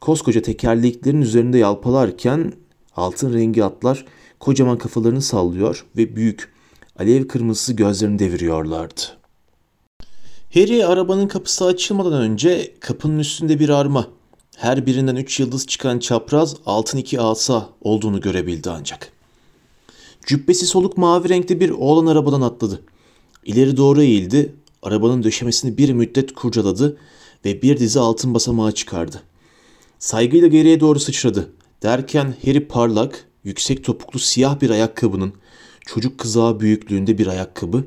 Koskoca 0.00 0.42
tekerleklerin 0.42 1.22
üzerinde 1.22 1.58
yalpalarken 1.58 2.52
altın 2.96 3.34
rengi 3.34 3.64
atlar 3.64 4.04
kocaman 4.40 4.78
kafalarını 4.78 5.22
sallıyor 5.22 5.86
ve 5.96 6.16
büyük 6.16 6.52
alev 6.98 7.28
kırmızısı 7.28 7.72
gözlerini 7.72 8.18
deviriyorlardı. 8.18 9.00
Harry 10.54 10.86
arabanın 10.86 11.28
kapısı 11.28 11.64
açılmadan 11.64 12.12
önce 12.12 12.74
kapının 12.80 13.18
üstünde 13.18 13.60
bir 13.60 13.68
arma, 13.68 14.06
her 14.56 14.86
birinden 14.86 15.16
üç 15.16 15.40
yıldız 15.40 15.66
çıkan 15.66 15.98
çapraz 15.98 16.56
altın 16.66 16.98
iki 16.98 17.20
asa 17.20 17.68
olduğunu 17.80 18.20
görebildi 18.20 18.70
ancak. 18.70 19.12
Cübbesi 20.26 20.66
soluk 20.66 20.98
mavi 20.98 21.28
renkli 21.28 21.60
bir 21.60 21.70
oğlan 21.70 22.06
arabadan 22.06 22.40
atladı. 22.40 22.82
İleri 23.44 23.76
doğru 23.76 24.02
eğildi, 24.02 24.54
arabanın 24.82 25.22
döşemesini 25.22 25.78
bir 25.78 25.92
müddet 25.92 26.34
kurcaladı 26.34 26.96
ve 27.44 27.62
bir 27.62 27.78
dizi 27.78 28.00
altın 28.00 28.34
basamağı 28.34 28.72
çıkardı. 28.72 29.22
Saygıyla 29.98 30.48
geriye 30.48 30.80
doğru 30.80 31.00
sıçradı. 31.00 31.52
Derken 31.82 32.34
Harry 32.44 32.68
parlak, 32.68 33.24
yüksek 33.44 33.84
topuklu 33.84 34.18
siyah 34.18 34.60
bir 34.60 34.70
ayakkabının 34.70 35.32
çocuk 35.86 36.18
kızağı 36.18 36.60
büyüklüğünde 36.60 37.18
bir 37.18 37.26
ayakkabı 37.26 37.84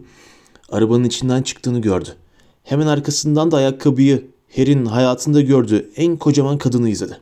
arabanın 0.69 1.03
içinden 1.03 1.41
çıktığını 1.41 1.81
gördü. 1.81 2.15
Hemen 2.63 2.87
arkasından 2.87 3.51
da 3.51 3.57
ayakkabıyı 3.57 4.27
Harry'nin 4.55 4.85
hayatında 4.85 5.41
gördüğü 5.41 5.91
en 5.95 6.17
kocaman 6.17 6.57
kadını 6.57 6.89
izledi. 6.89 7.17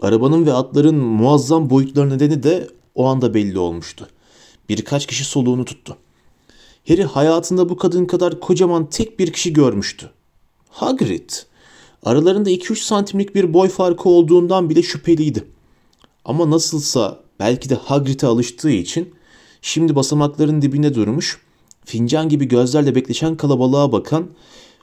Arabanın 0.00 0.46
ve 0.46 0.52
atların 0.52 0.96
muazzam 0.96 1.70
boyutları 1.70 2.10
nedeni 2.10 2.42
de 2.42 2.68
o 2.94 3.06
anda 3.06 3.34
belli 3.34 3.58
olmuştu. 3.58 4.08
Birkaç 4.68 5.06
kişi 5.06 5.24
soluğunu 5.24 5.64
tuttu. 5.64 5.96
Harry 6.88 7.04
hayatında 7.04 7.68
bu 7.68 7.76
kadın 7.76 8.04
kadar 8.04 8.40
kocaman 8.40 8.90
tek 8.90 9.18
bir 9.18 9.32
kişi 9.32 9.52
görmüştü. 9.52 10.10
Hagrid. 10.70 11.30
Aralarında 12.02 12.50
2-3 12.50 12.76
santimlik 12.76 13.34
bir 13.34 13.54
boy 13.54 13.68
farkı 13.68 14.08
olduğundan 14.08 14.70
bile 14.70 14.82
şüpheliydi. 14.82 15.44
Ama 16.24 16.50
nasılsa 16.50 17.20
belki 17.40 17.70
de 17.70 17.74
Hagrid'e 17.74 18.26
alıştığı 18.26 18.70
için 18.70 19.14
şimdi 19.62 19.94
basamakların 19.96 20.62
dibinde 20.62 20.94
durmuş, 20.94 21.40
fincan 21.84 22.28
gibi 22.28 22.48
gözlerle 22.48 22.94
bekleşen 22.94 23.36
kalabalığa 23.36 23.92
bakan 23.92 24.30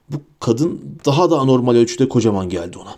bu 0.09 0.21
kadın 0.39 0.81
daha 1.05 1.31
da 1.31 1.39
anormal 1.39 1.75
ölçüde 1.75 2.09
kocaman 2.09 2.49
geldi 2.49 2.77
ona. 2.77 2.95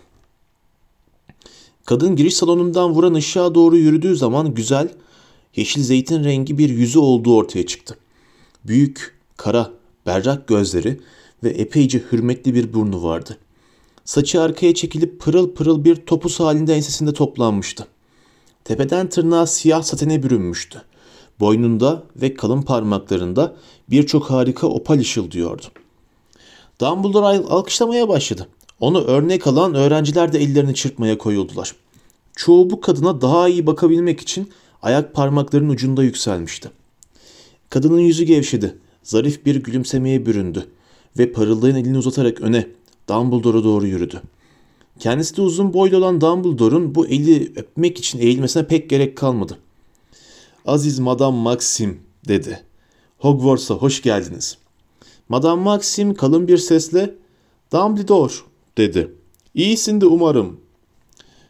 Kadın 1.84 2.16
giriş 2.16 2.36
salonundan 2.36 2.90
vuran 2.90 3.14
ışığa 3.14 3.54
doğru 3.54 3.76
yürüdüğü 3.76 4.16
zaman 4.16 4.54
güzel, 4.54 4.88
yeşil 5.56 5.82
zeytin 5.82 6.24
rengi 6.24 6.58
bir 6.58 6.68
yüzü 6.68 6.98
olduğu 6.98 7.36
ortaya 7.36 7.66
çıktı. 7.66 7.98
Büyük, 8.64 9.18
kara, 9.36 9.70
berrak 10.06 10.48
gözleri 10.48 11.00
ve 11.46 11.50
epeyce 11.50 12.02
hürmetli 12.12 12.54
bir 12.54 12.72
burnu 12.72 13.02
vardı. 13.02 13.38
Saçı 14.04 14.42
arkaya 14.42 14.74
çekilip 14.74 15.20
pırıl 15.20 15.54
pırıl 15.54 15.84
bir 15.84 15.96
topuz 15.96 16.40
halinde 16.40 16.74
ensesinde 16.74 17.12
toplanmıştı. 17.12 17.86
Tepeden 18.64 19.08
tırnağa 19.08 19.46
siyah 19.46 19.82
satene 19.82 20.22
bürünmüştü. 20.22 20.82
Boynunda 21.40 22.02
ve 22.16 22.34
kalın 22.34 22.62
parmaklarında 22.62 23.56
birçok 23.90 24.30
harika 24.30 24.66
opal 24.66 24.98
ışıldıyordu. 24.98 25.66
Dumbledore 26.80 27.46
alkışlamaya 27.46 28.08
başladı. 28.08 28.48
Onu 28.80 29.00
örnek 29.00 29.46
alan 29.46 29.74
öğrenciler 29.74 30.32
de 30.32 30.38
ellerini 30.38 30.74
çırpmaya 30.74 31.18
koyuldular. 31.18 31.74
Çoğu 32.36 32.70
bu 32.70 32.80
kadına 32.80 33.20
daha 33.20 33.48
iyi 33.48 33.66
bakabilmek 33.66 34.20
için 34.20 34.50
ayak 34.82 35.14
parmaklarının 35.14 35.68
ucunda 35.68 36.02
yükselmişti. 36.02 36.70
Kadının 37.70 38.00
yüzü 38.00 38.24
gevşedi. 38.24 38.78
Zarif 39.02 39.46
bir 39.46 39.56
gülümsemeye 39.56 40.26
büründü 40.26 40.66
ve 41.18 41.32
parıldayan 41.32 41.76
elini 41.76 41.98
uzatarak 41.98 42.40
öne 42.40 42.66
Dumbledore'a 43.08 43.64
doğru 43.64 43.86
yürüdü. 43.86 44.22
Kendisi 44.98 45.36
de 45.36 45.42
uzun 45.42 45.72
boylu 45.72 45.96
olan 45.96 46.20
Dumbledore'un 46.20 46.94
bu 46.94 47.06
eli 47.06 47.52
öpmek 47.56 47.98
için 47.98 48.18
eğilmesine 48.18 48.66
pek 48.66 48.90
gerek 48.90 49.16
kalmadı. 49.16 49.58
Aziz 50.66 50.98
Madame 50.98 51.38
Maxim 51.38 52.00
dedi. 52.28 52.60
Hogwarts'a 53.18 53.74
hoş 53.74 54.02
geldiniz. 54.02 54.58
Madame 55.28 55.62
Maxim 55.62 56.14
kalın 56.14 56.48
bir 56.48 56.58
sesle 56.58 57.14
Dumbledore 57.72 58.32
dedi. 58.78 59.12
İyisin 59.54 60.00
de 60.00 60.06
umarım. 60.06 60.60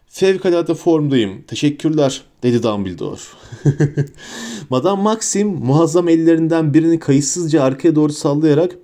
Fevkalade 0.09 0.75
formdayım. 0.75 1.43
Teşekkürler 1.43 2.23
dedi 2.43 2.63
Dumbledore. 2.63 3.21
Madame 4.71 5.03
Maxim 5.03 5.49
muazzam 5.49 6.09
ellerinden 6.09 6.75
birini 6.75 6.99
kayıtsızca 6.99 7.63
arkaya 7.63 7.95
doğru 7.95 8.13
sallayarak 8.13 8.79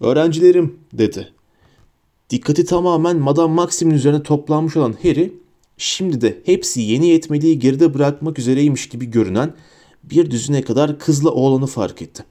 öğrencilerim 0.00 0.78
dedi. 0.92 1.32
Dikkati 2.30 2.64
tamamen 2.64 3.16
Madame 3.16 3.54
Maxim'in 3.54 3.94
üzerine 3.94 4.22
toplanmış 4.22 4.76
olan 4.76 4.94
Harry 5.02 5.32
şimdi 5.76 6.20
de 6.20 6.42
hepsi 6.44 6.80
yeni 6.80 7.06
yetmeliği 7.06 7.58
geride 7.58 7.94
bırakmak 7.94 8.38
üzereymiş 8.38 8.88
gibi 8.88 9.10
görünen 9.10 9.54
bir 10.04 10.30
düzine 10.30 10.62
kadar 10.62 10.98
kızla 10.98 11.30
oğlanı 11.30 11.66
fark 11.66 12.02
etti. 12.02 12.24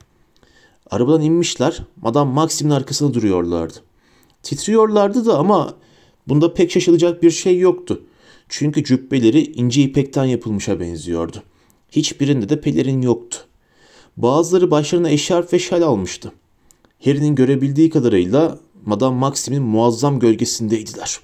Arabadan 0.92 1.22
inmişler, 1.22 1.84
Madame 2.02 2.34
Maxim'in 2.34 2.72
arkasında 2.72 3.14
duruyorlardı. 3.14 3.78
Titriyorlardı 4.44 5.26
da 5.26 5.38
ama 5.38 5.76
bunda 6.28 6.54
pek 6.54 6.72
şaşılacak 6.72 7.24
bir 7.24 7.32
şey 7.32 7.60
yoktu. 7.60 8.04
Çünkü 8.50 8.84
cübbeleri 8.84 9.44
ince 9.44 9.82
ipekten 9.82 10.26
yapılmışa 10.26 10.80
benziyordu. 10.80 11.44
Hiçbirinde 11.92 12.50
de 12.50 12.62
pelerin 12.62 13.02
yoktu. 13.02 13.38
Bazıları 14.18 14.72
başlarına 14.72 15.10
eşarp 15.10 15.54
ve 15.54 15.60
şal 15.60 15.82
almıştı. 15.82 16.32
Harry'nin 17.06 17.36
görebildiği 17.36 17.90
kadarıyla 17.90 18.60
Madame 18.86 19.18
Maxim'in 19.18 19.64
muazzam 19.64 20.20
gölgesindeydiler. 20.20 21.20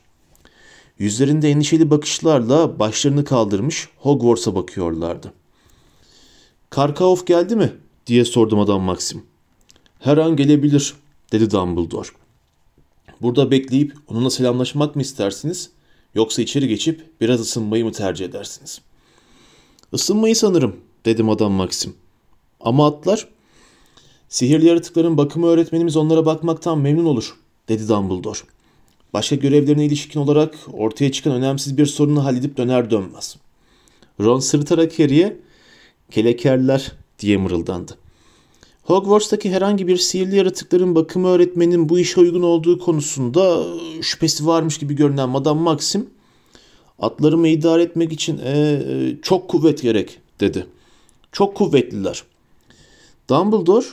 Yüzlerinde 1.00 1.50
endişeli 1.50 1.90
bakışlarla 1.90 2.80
başlarını 2.80 3.26
kaldırmış 3.26 3.90
Hogwarts'a 3.98 4.56
bakıyorlardı. 4.56 5.34
Karkaoff 6.70 7.28
geldi 7.28 7.56
mi? 7.56 7.74
diye 8.08 8.26
sordu 8.26 8.56
Madame 8.56 8.84
Maxim. 8.84 9.24
Her 10.00 10.18
an 10.18 10.36
gelebilir 10.36 10.94
dedi 11.32 11.52
Dumbledore. 11.52 12.08
Burada 13.22 13.52
bekleyip 13.52 13.96
onunla 14.08 14.30
selamlaşmak 14.30 14.96
mı 14.96 15.02
istersiniz 15.02 15.70
yoksa 16.16 16.42
içeri 16.42 16.68
geçip 16.68 17.22
biraz 17.22 17.40
ısınmayı 17.40 17.86
mı 17.86 17.92
tercih 17.92 18.26
edersiniz? 18.26 18.82
Isınmayı 19.94 20.36
sanırım 20.36 20.76
dedi 21.06 21.24
Madame 21.24 21.56
Maxim. 21.56 21.96
Ama 22.60 22.88
atlar? 22.88 23.28
Sihirli 24.30 24.66
yaratıkların 24.66 25.18
bakımı 25.18 25.48
öğretmenimiz 25.48 25.98
onlara 25.98 26.26
bakmaktan 26.26 26.80
memnun 26.80 27.06
olur 27.06 27.36
dedi 27.70 27.88
Dumbledore. 27.88 28.40
Başka 29.14 29.36
görevlerine 29.36 29.86
ilişkin 29.86 30.20
olarak 30.20 30.56
ortaya 30.74 31.12
çıkan 31.12 31.34
önemsiz 31.34 31.78
bir 31.78 31.86
sorunu 31.86 32.26
halledip 32.26 32.58
döner 32.58 32.92
dönmez. 32.92 33.38
Ron 34.20 34.40
sırıtarak 34.40 35.00
Harry'e 35.00 35.38
kelekerler 36.12 36.92
diye 37.20 37.38
mırıldandı. 37.38 37.98
Hogwarts'taki 38.84 39.52
herhangi 39.52 39.88
bir 39.88 39.98
sihirli 39.98 40.36
yaratıkların 40.36 40.96
bakımı 40.96 41.28
öğretmenin 41.28 41.90
bu 41.90 42.00
işe 42.00 42.20
uygun 42.20 42.42
olduğu 42.42 42.80
konusunda 42.80 43.64
şüphesi 44.02 44.48
varmış 44.48 44.78
gibi 44.78 44.96
görünen 44.96 45.30
Madame 45.30 45.62
Maxim, 45.62 46.10
atlarımı 47.00 47.48
idare 47.48 47.84
etmek 47.84 48.14
için 48.14 48.38
e, 48.38 48.52
e, 48.52 49.18
çok 49.22 49.50
kuvvet 49.50 49.82
gerek 49.82 50.20
dedi. 50.40 50.66
Çok 51.32 51.56
kuvvetliler. 51.56 52.24
Dumbledore, 53.30 53.86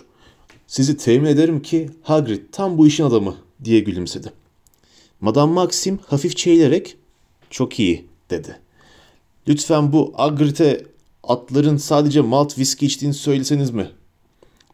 sizi 0.67 0.97
temin 0.97 1.27
ederim 1.27 1.63
ki 1.63 1.91
Hagrid 2.03 2.41
tam 2.53 2.79
bu 2.79 2.87
işin 2.87 3.05
adamı 3.05 3.37
diye 3.65 3.81
gülümsedi. 3.81 4.33
Madame 5.21 5.53
Maxim 5.53 5.99
hafif 6.07 6.37
çeyilerek 6.37 6.97
çok 7.51 7.81
iyi 7.81 8.07
dedi. 8.31 8.61
Lütfen 9.49 9.93
bu 9.93 10.15
Hagrid'e 10.17 10.87
atların 11.23 11.77
sadece 11.77 12.21
malt 12.21 12.59
viski 12.59 12.87
içtiğini 12.87 13.15
söyleseniz 13.15 13.71
mi? 13.71 13.91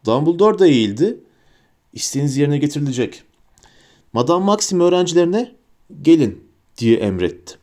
Dumbledore 0.06 0.58
da 0.58 0.66
eğildi. 0.66 1.18
İsteğiniz 1.92 2.36
yerine 2.36 2.58
getirilecek. 2.58 3.22
Madame 4.12 4.44
Maxim 4.44 4.80
öğrencilerine 4.80 5.52
gelin 6.02 6.44
diye 6.78 6.96
emretti. 6.96 7.54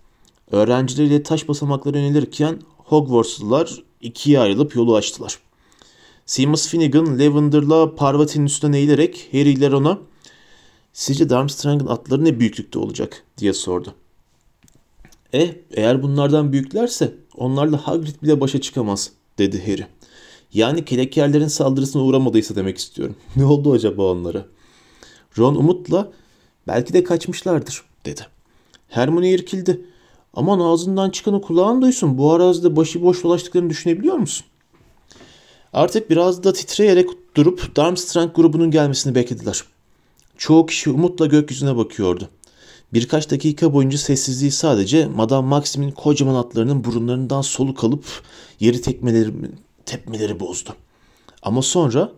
Öğrencileriyle 0.51 1.23
taş 1.23 1.47
basamaklara 1.47 1.97
yönelirken 1.97 2.59
Hogwartslılar 2.77 3.83
ikiye 4.01 4.39
ayrılıp 4.39 4.75
yolu 4.75 4.95
açtılar. 4.95 5.39
Seamus 6.29 6.67
Finnegan 6.67 7.19
Lavender'la 7.19 7.95
Parvati'nin 7.95 8.45
üstüne 8.45 8.77
eğilerek 8.77 9.29
Harry 9.31 9.49
ile 9.49 9.71
Ron'a 9.71 9.99
Sizce 10.93 11.29
Darmstrang'ın 11.29 11.87
atları 11.87 12.25
ne 12.25 12.39
büyüklükte 12.39 12.79
olacak 12.79 13.23
diye 13.37 13.53
sordu. 13.53 13.95
E, 15.33 15.55
eğer 15.71 16.03
bunlardan 16.03 16.51
büyüklerse 16.51 17.13
onlarla 17.37 17.87
Hagrid 17.87 18.23
bile 18.23 18.41
başa 18.41 18.61
çıkamaz 18.61 19.11
dedi 19.37 19.61
Harry. 19.65 19.87
Yani 20.53 20.85
kelekerlerin 20.85 21.47
saldırısına 21.47 22.03
uğramadıysa 22.03 22.55
demek 22.55 22.77
istiyorum. 22.77 23.15
ne 23.35 23.45
oldu 23.45 23.73
acaba 23.73 24.11
onlara? 24.11 24.45
Ron 25.37 25.55
umutla 25.55 26.11
belki 26.67 26.93
de 26.93 27.03
kaçmışlardır 27.03 27.83
dedi. 28.05 28.21
Hermione 28.87 29.29
irkildi. 29.29 29.81
Aman 30.33 30.59
ağzından 30.59 31.09
çıkanı 31.09 31.41
kulağın 31.41 31.81
duysun. 31.81 32.17
Bu 32.17 32.33
arazide 32.33 32.75
başıboş 32.75 33.23
dolaştıklarını 33.23 33.69
düşünebiliyor 33.69 34.15
musun? 34.15 34.45
Artık 35.73 36.09
biraz 36.09 36.43
da 36.43 36.53
titreyerek 36.53 37.09
durup 37.35 37.75
Darmstrang 37.75 38.35
grubunun 38.35 38.71
gelmesini 38.71 39.15
beklediler. 39.15 39.63
Çoğu 40.37 40.65
kişi 40.65 40.89
umutla 40.89 41.25
gökyüzüne 41.25 41.77
bakıyordu. 41.77 42.29
Birkaç 42.93 43.31
dakika 43.31 43.73
boyunca 43.73 43.97
sessizliği 43.97 44.51
sadece 44.51 45.05
Madame 45.05 45.47
Maxim'in 45.47 45.91
kocaman 45.91 46.35
atlarının 46.35 46.83
burunlarından 46.83 47.41
soluk 47.41 47.83
alıp 47.83 48.05
yeri 48.59 48.81
tekmeleri, 48.81 49.33
tepmeleri 49.85 50.39
bozdu. 50.39 50.69
Ama 51.41 51.61
sonra 51.61 52.11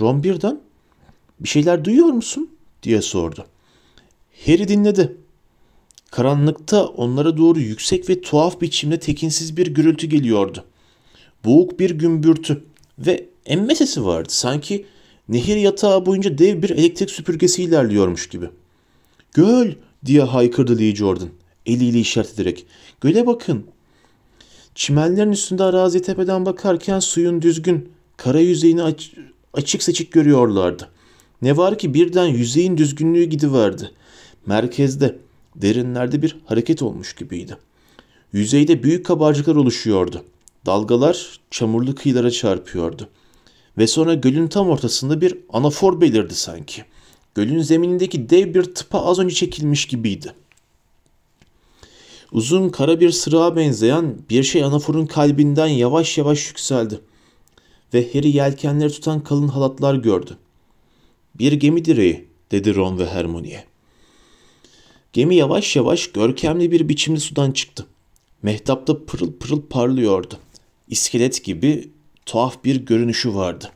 Ron 0.00 0.22
birden 0.22 0.60
bir 1.40 1.48
şeyler 1.48 1.84
duyuyor 1.84 2.06
musun 2.06 2.50
diye 2.82 3.02
sordu. 3.02 3.46
Harry 4.46 4.68
dinledi. 4.68 5.16
Karanlıkta 6.10 6.86
onlara 6.86 7.36
doğru 7.36 7.60
yüksek 7.60 8.08
ve 8.08 8.20
tuhaf 8.20 8.60
biçimde 8.60 8.98
tekinsiz 9.00 9.56
bir 9.56 9.66
gürültü 9.66 10.06
geliyordu. 10.06 10.64
Boğuk 11.44 11.80
bir 11.80 11.90
gümbürtü 11.90 12.64
ve 12.98 13.28
emme 13.46 13.74
sesi 13.74 14.04
vardı. 14.04 14.28
Sanki 14.32 14.86
nehir 15.28 15.56
yatağı 15.56 16.06
boyunca 16.06 16.38
dev 16.38 16.62
bir 16.62 16.70
elektrik 16.70 17.10
süpürgesi 17.10 17.62
ilerliyormuş 17.62 18.28
gibi. 18.28 18.50
Göl 19.32 19.72
diye 20.04 20.22
haykırdı 20.22 20.78
Lee 20.78 20.94
Jordan 20.94 21.28
eliyle 21.66 21.98
işaret 21.98 22.34
ederek. 22.34 22.66
Göle 23.00 23.26
bakın. 23.26 23.66
Çimenlerin 24.74 25.32
üstünde 25.32 25.62
arazi 25.64 26.02
tepeden 26.02 26.46
bakarken 26.46 27.00
suyun 27.00 27.42
düzgün, 27.42 27.88
kara 28.16 28.40
yüzeyini 28.40 28.82
aç- 28.82 29.12
açık 29.54 29.82
seçik 29.82 30.12
görüyorlardı. 30.12 30.88
Ne 31.42 31.56
var 31.56 31.78
ki 31.78 31.94
birden 31.94 32.26
yüzeyin 32.26 32.76
düzgünlüğü 32.76 33.24
gidiverdi. 33.24 33.90
Merkezde, 34.46 35.18
derinlerde 35.56 36.22
bir 36.22 36.36
hareket 36.46 36.82
olmuş 36.82 37.14
gibiydi. 37.14 37.56
Yüzeyde 38.32 38.82
büyük 38.82 39.06
kabarcıklar 39.06 39.56
oluşuyordu. 39.56 40.24
Dalgalar 40.66 41.40
çamurlu 41.50 41.94
kıyılara 41.94 42.30
çarpıyordu. 42.30 43.08
Ve 43.78 43.86
sonra 43.86 44.14
gölün 44.14 44.48
tam 44.48 44.70
ortasında 44.70 45.20
bir 45.20 45.38
anafor 45.52 46.00
belirdi 46.00 46.34
sanki. 46.34 46.84
Gölün 47.34 47.62
zeminindeki 47.62 48.30
dev 48.30 48.54
bir 48.54 48.74
tıpa 48.74 49.04
az 49.04 49.18
önce 49.18 49.34
çekilmiş 49.34 49.86
gibiydi. 49.86 50.32
Uzun 52.32 52.68
kara 52.68 53.00
bir 53.00 53.10
sırığa 53.10 53.56
benzeyen 53.56 54.18
bir 54.30 54.42
şey 54.42 54.64
anaforun 54.64 55.06
kalbinden 55.06 55.66
yavaş 55.66 56.18
yavaş 56.18 56.48
yükseldi. 56.48 57.00
Ve 57.94 58.12
Harry 58.12 58.36
yelkenleri 58.36 58.92
tutan 58.92 59.24
kalın 59.24 59.48
halatlar 59.48 59.94
gördü. 59.94 60.38
Bir 61.34 61.52
gemi 61.52 61.84
direği 61.84 62.28
dedi 62.50 62.74
Ron 62.74 62.98
ve 62.98 63.06
Hermione'ye. 63.06 63.64
Gemi 65.12 65.36
yavaş 65.36 65.76
yavaş 65.76 66.12
görkemli 66.12 66.70
bir 66.70 66.88
biçimde 66.88 67.20
sudan 67.20 67.52
çıktı. 67.52 67.86
Mehtapta 68.42 69.04
pırıl 69.04 69.32
pırıl 69.32 69.62
parlıyordu. 69.62 70.38
İskelet 70.92 71.44
gibi 71.44 71.90
tuhaf 72.26 72.64
bir 72.64 72.76
görünüşü 72.76 73.34
vardı. 73.34 73.70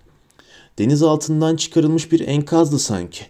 Deniz 0.79 1.03
altından 1.03 1.57
çıkarılmış 1.57 2.13
bir 2.13 2.21
enkazdı 2.21 2.79
sanki. 2.79 3.25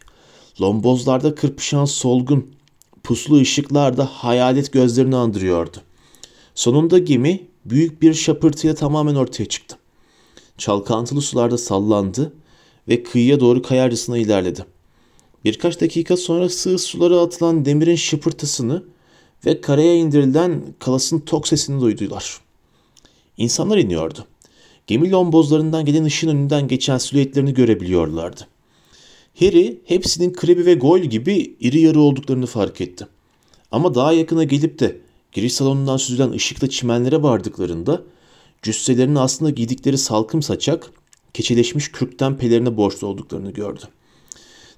Lombozlarda 0.60 1.34
kırpışan 1.34 1.84
solgun, 1.84 2.54
puslu 3.02 3.40
ışıklar 3.40 3.96
da 3.96 4.04
hayalet 4.04 4.72
gözlerini 4.72 5.16
andırıyordu. 5.16 5.76
Sonunda 6.54 6.98
gemi 6.98 7.46
büyük 7.64 8.02
bir 8.02 8.14
şapırtıyla 8.14 8.74
tamamen 8.74 9.14
ortaya 9.14 9.44
çıktı. 9.44 9.78
Çalkantılı 10.58 11.22
sularda 11.22 11.58
sallandı 11.58 12.32
ve 12.88 13.02
kıyıya 13.02 13.40
doğru 13.40 13.62
kayarcasına 13.62 14.18
ilerledi. 14.18 14.64
Birkaç 15.44 15.80
dakika 15.80 16.16
sonra 16.16 16.48
sığ 16.48 16.78
sulara 16.78 17.20
atılan 17.20 17.64
demirin 17.64 17.96
şıpırtısını 17.96 18.84
ve 19.46 19.60
karaya 19.60 19.94
indirilen 19.94 20.62
kalasın 20.78 21.20
tok 21.20 21.48
sesini 21.48 21.80
duydular. 21.80 22.45
İnsanlar 23.36 23.78
iniyordu. 23.78 24.26
Gemi 24.86 25.10
lombozlarından 25.10 25.84
gelen 25.84 26.04
ışığın 26.04 26.28
önünden 26.28 26.68
geçen 26.68 26.98
silüetlerini 26.98 27.54
görebiliyorlardı. 27.54 28.46
Harry 29.40 29.80
hepsinin 29.84 30.32
Krebi 30.32 30.66
ve 30.66 30.74
Gol 30.74 31.00
gibi 31.00 31.56
iri 31.60 31.80
yarı 31.80 32.00
olduklarını 32.00 32.46
fark 32.46 32.80
etti. 32.80 33.06
Ama 33.70 33.94
daha 33.94 34.12
yakına 34.12 34.44
gelip 34.44 34.78
de 34.78 35.00
giriş 35.32 35.54
salonundan 35.54 35.96
süzülen 35.96 36.30
ışıklı 36.30 36.68
çimenlere 36.68 37.22
vardıklarında 37.22 38.02
cüsselerinin 38.62 39.14
aslında 39.14 39.50
giydikleri 39.50 39.98
salkım 39.98 40.42
saçak, 40.42 40.90
keçeleşmiş 41.34 41.92
kürkten 41.92 42.38
pelerine 42.38 42.76
borçlu 42.76 43.06
olduklarını 43.06 43.50
gördü. 43.50 43.84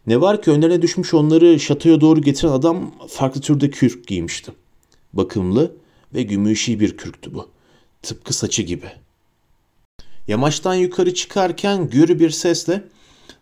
Ne 0.06 0.20
var 0.20 0.42
ki 0.42 0.50
önlerine 0.50 0.82
düşmüş 0.82 1.14
onları 1.14 1.60
şatoya 1.60 2.00
doğru 2.00 2.20
getiren 2.20 2.52
adam 2.52 2.94
farklı 3.08 3.40
türde 3.40 3.70
kürk 3.70 4.06
giymişti. 4.06 4.52
Bakımlı 5.12 5.72
ve 6.14 6.22
gümüşi 6.22 6.80
bir 6.80 6.96
kürktü 6.96 7.34
bu. 7.34 7.48
Tıpkı 8.02 8.34
saçı 8.34 8.62
gibi. 8.62 8.90
Yamaçtan 10.28 10.74
yukarı 10.74 11.14
çıkarken 11.14 11.90
gürü 11.90 12.18
bir 12.20 12.30
sesle 12.30 12.84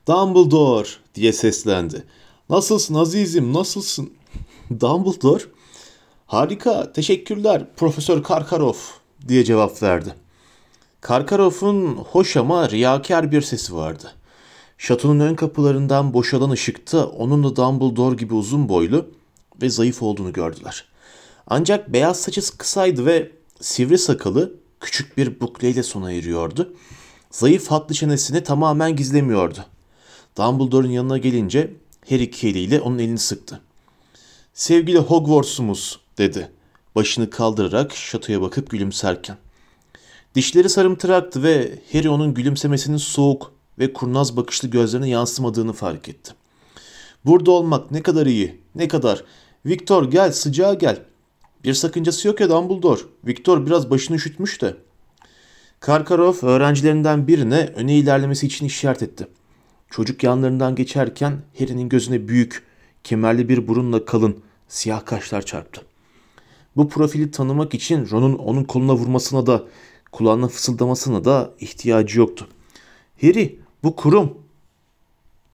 Dumbledore 0.08 0.88
diye 1.14 1.32
seslendi. 1.32 2.04
Nasılsın 2.50 2.94
azizim 2.94 3.52
nasılsın? 3.52 4.12
Dumbledore 4.80 5.44
harika 6.26 6.92
teşekkürler 6.92 7.66
Profesör 7.76 8.22
Karkaroff 8.22 8.94
diye 9.28 9.44
cevap 9.44 9.82
verdi. 9.82 10.14
Karkaroff'un 11.00 11.96
hoş 11.96 12.36
ama 12.36 12.70
riyakar 12.70 13.32
bir 13.32 13.42
sesi 13.42 13.74
vardı. 13.74 14.12
Şatonun 14.78 15.20
ön 15.20 15.34
kapılarından 15.34 16.14
boşalan 16.14 16.50
ışıkta 16.50 17.06
onun 17.06 17.44
da 17.44 17.56
Dumbledore 17.56 18.16
gibi 18.16 18.34
uzun 18.34 18.68
boylu 18.68 19.06
ve 19.62 19.70
zayıf 19.70 20.02
olduğunu 20.02 20.32
gördüler. 20.32 20.84
Ancak 21.46 21.92
beyaz 21.92 22.20
saçı 22.20 22.56
kısaydı 22.58 23.06
ve 23.06 23.32
sivri 23.60 23.98
sakalı 23.98 24.54
küçük 24.80 25.16
bir 25.16 25.40
bukleyle 25.40 25.82
sona 25.82 26.12
eriyordu. 26.12 26.74
Zayıf 27.30 27.70
hatlı 27.70 27.94
çenesini 27.94 28.42
tamamen 28.42 28.96
gizlemiyordu. 28.96 29.64
Dumbledore'un 30.38 30.90
yanına 30.90 31.18
gelince 31.18 31.72
her 32.06 32.20
iki 32.20 32.48
eliyle 32.48 32.80
onun 32.80 32.98
elini 32.98 33.18
sıktı. 33.18 33.60
Sevgili 34.54 34.98
Hogwarts'umuz 34.98 36.00
dedi. 36.18 36.50
Başını 36.94 37.30
kaldırarak 37.30 37.96
şatoya 37.96 38.42
bakıp 38.42 38.70
gülümserken. 38.70 39.36
Dişleri 40.34 40.68
sarımtıraktı 40.68 41.42
ve 41.42 41.78
Harry 41.92 42.08
onun 42.08 42.34
gülümsemesinin 42.34 42.96
soğuk 42.96 43.52
ve 43.78 43.92
kurnaz 43.92 44.36
bakışlı 44.36 44.68
gözlerine 44.68 45.08
yansımadığını 45.08 45.72
fark 45.72 46.08
etti. 46.08 46.32
Burada 47.24 47.50
olmak 47.50 47.90
ne 47.90 48.02
kadar 48.02 48.26
iyi, 48.26 48.60
ne 48.74 48.88
kadar. 48.88 49.24
Victor 49.66 50.10
gel, 50.10 50.32
sıcağa 50.32 50.74
gel. 50.74 51.02
Bir 51.66 51.74
sakıncası 51.74 52.28
yok 52.28 52.40
ya 52.40 52.48
Dumbledore. 52.48 53.00
Victor 53.26 53.66
biraz 53.66 53.90
başını 53.90 54.16
üşütmüş 54.16 54.62
de. 54.62 54.76
Karkaroff 55.80 56.44
öğrencilerinden 56.44 57.28
birine 57.28 57.72
öne 57.76 57.96
ilerlemesi 57.96 58.46
için 58.46 58.66
işaret 58.66 59.02
etti. 59.02 59.26
Çocuk 59.90 60.22
yanlarından 60.22 60.74
geçerken 60.74 61.42
Harry'nin 61.58 61.88
gözüne 61.88 62.28
büyük, 62.28 62.62
kemerli 63.04 63.48
bir 63.48 63.68
burunla 63.68 64.04
kalın, 64.04 64.38
siyah 64.68 65.06
kaşlar 65.06 65.42
çarptı. 65.42 65.82
Bu 66.76 66.88
profili 66.88 67.30
tanımak 67.30 67.74
için 67.74 68.10
Ron'un 68.10 68.34
onun 68.34 68.64
koluna 68.64 68.94
vurmasına 68.94 69.46
da, 69.46 69.64
kulağına 70.12 70.48
fısıldamasına 70.48 71.24
da 71.24 71.50
ihtiyacı 71.60 72.18
yoktu. 72.18 72.48
Harry, 73.20 73.58
bu 73.82 73.96
kurum 73.96 74.38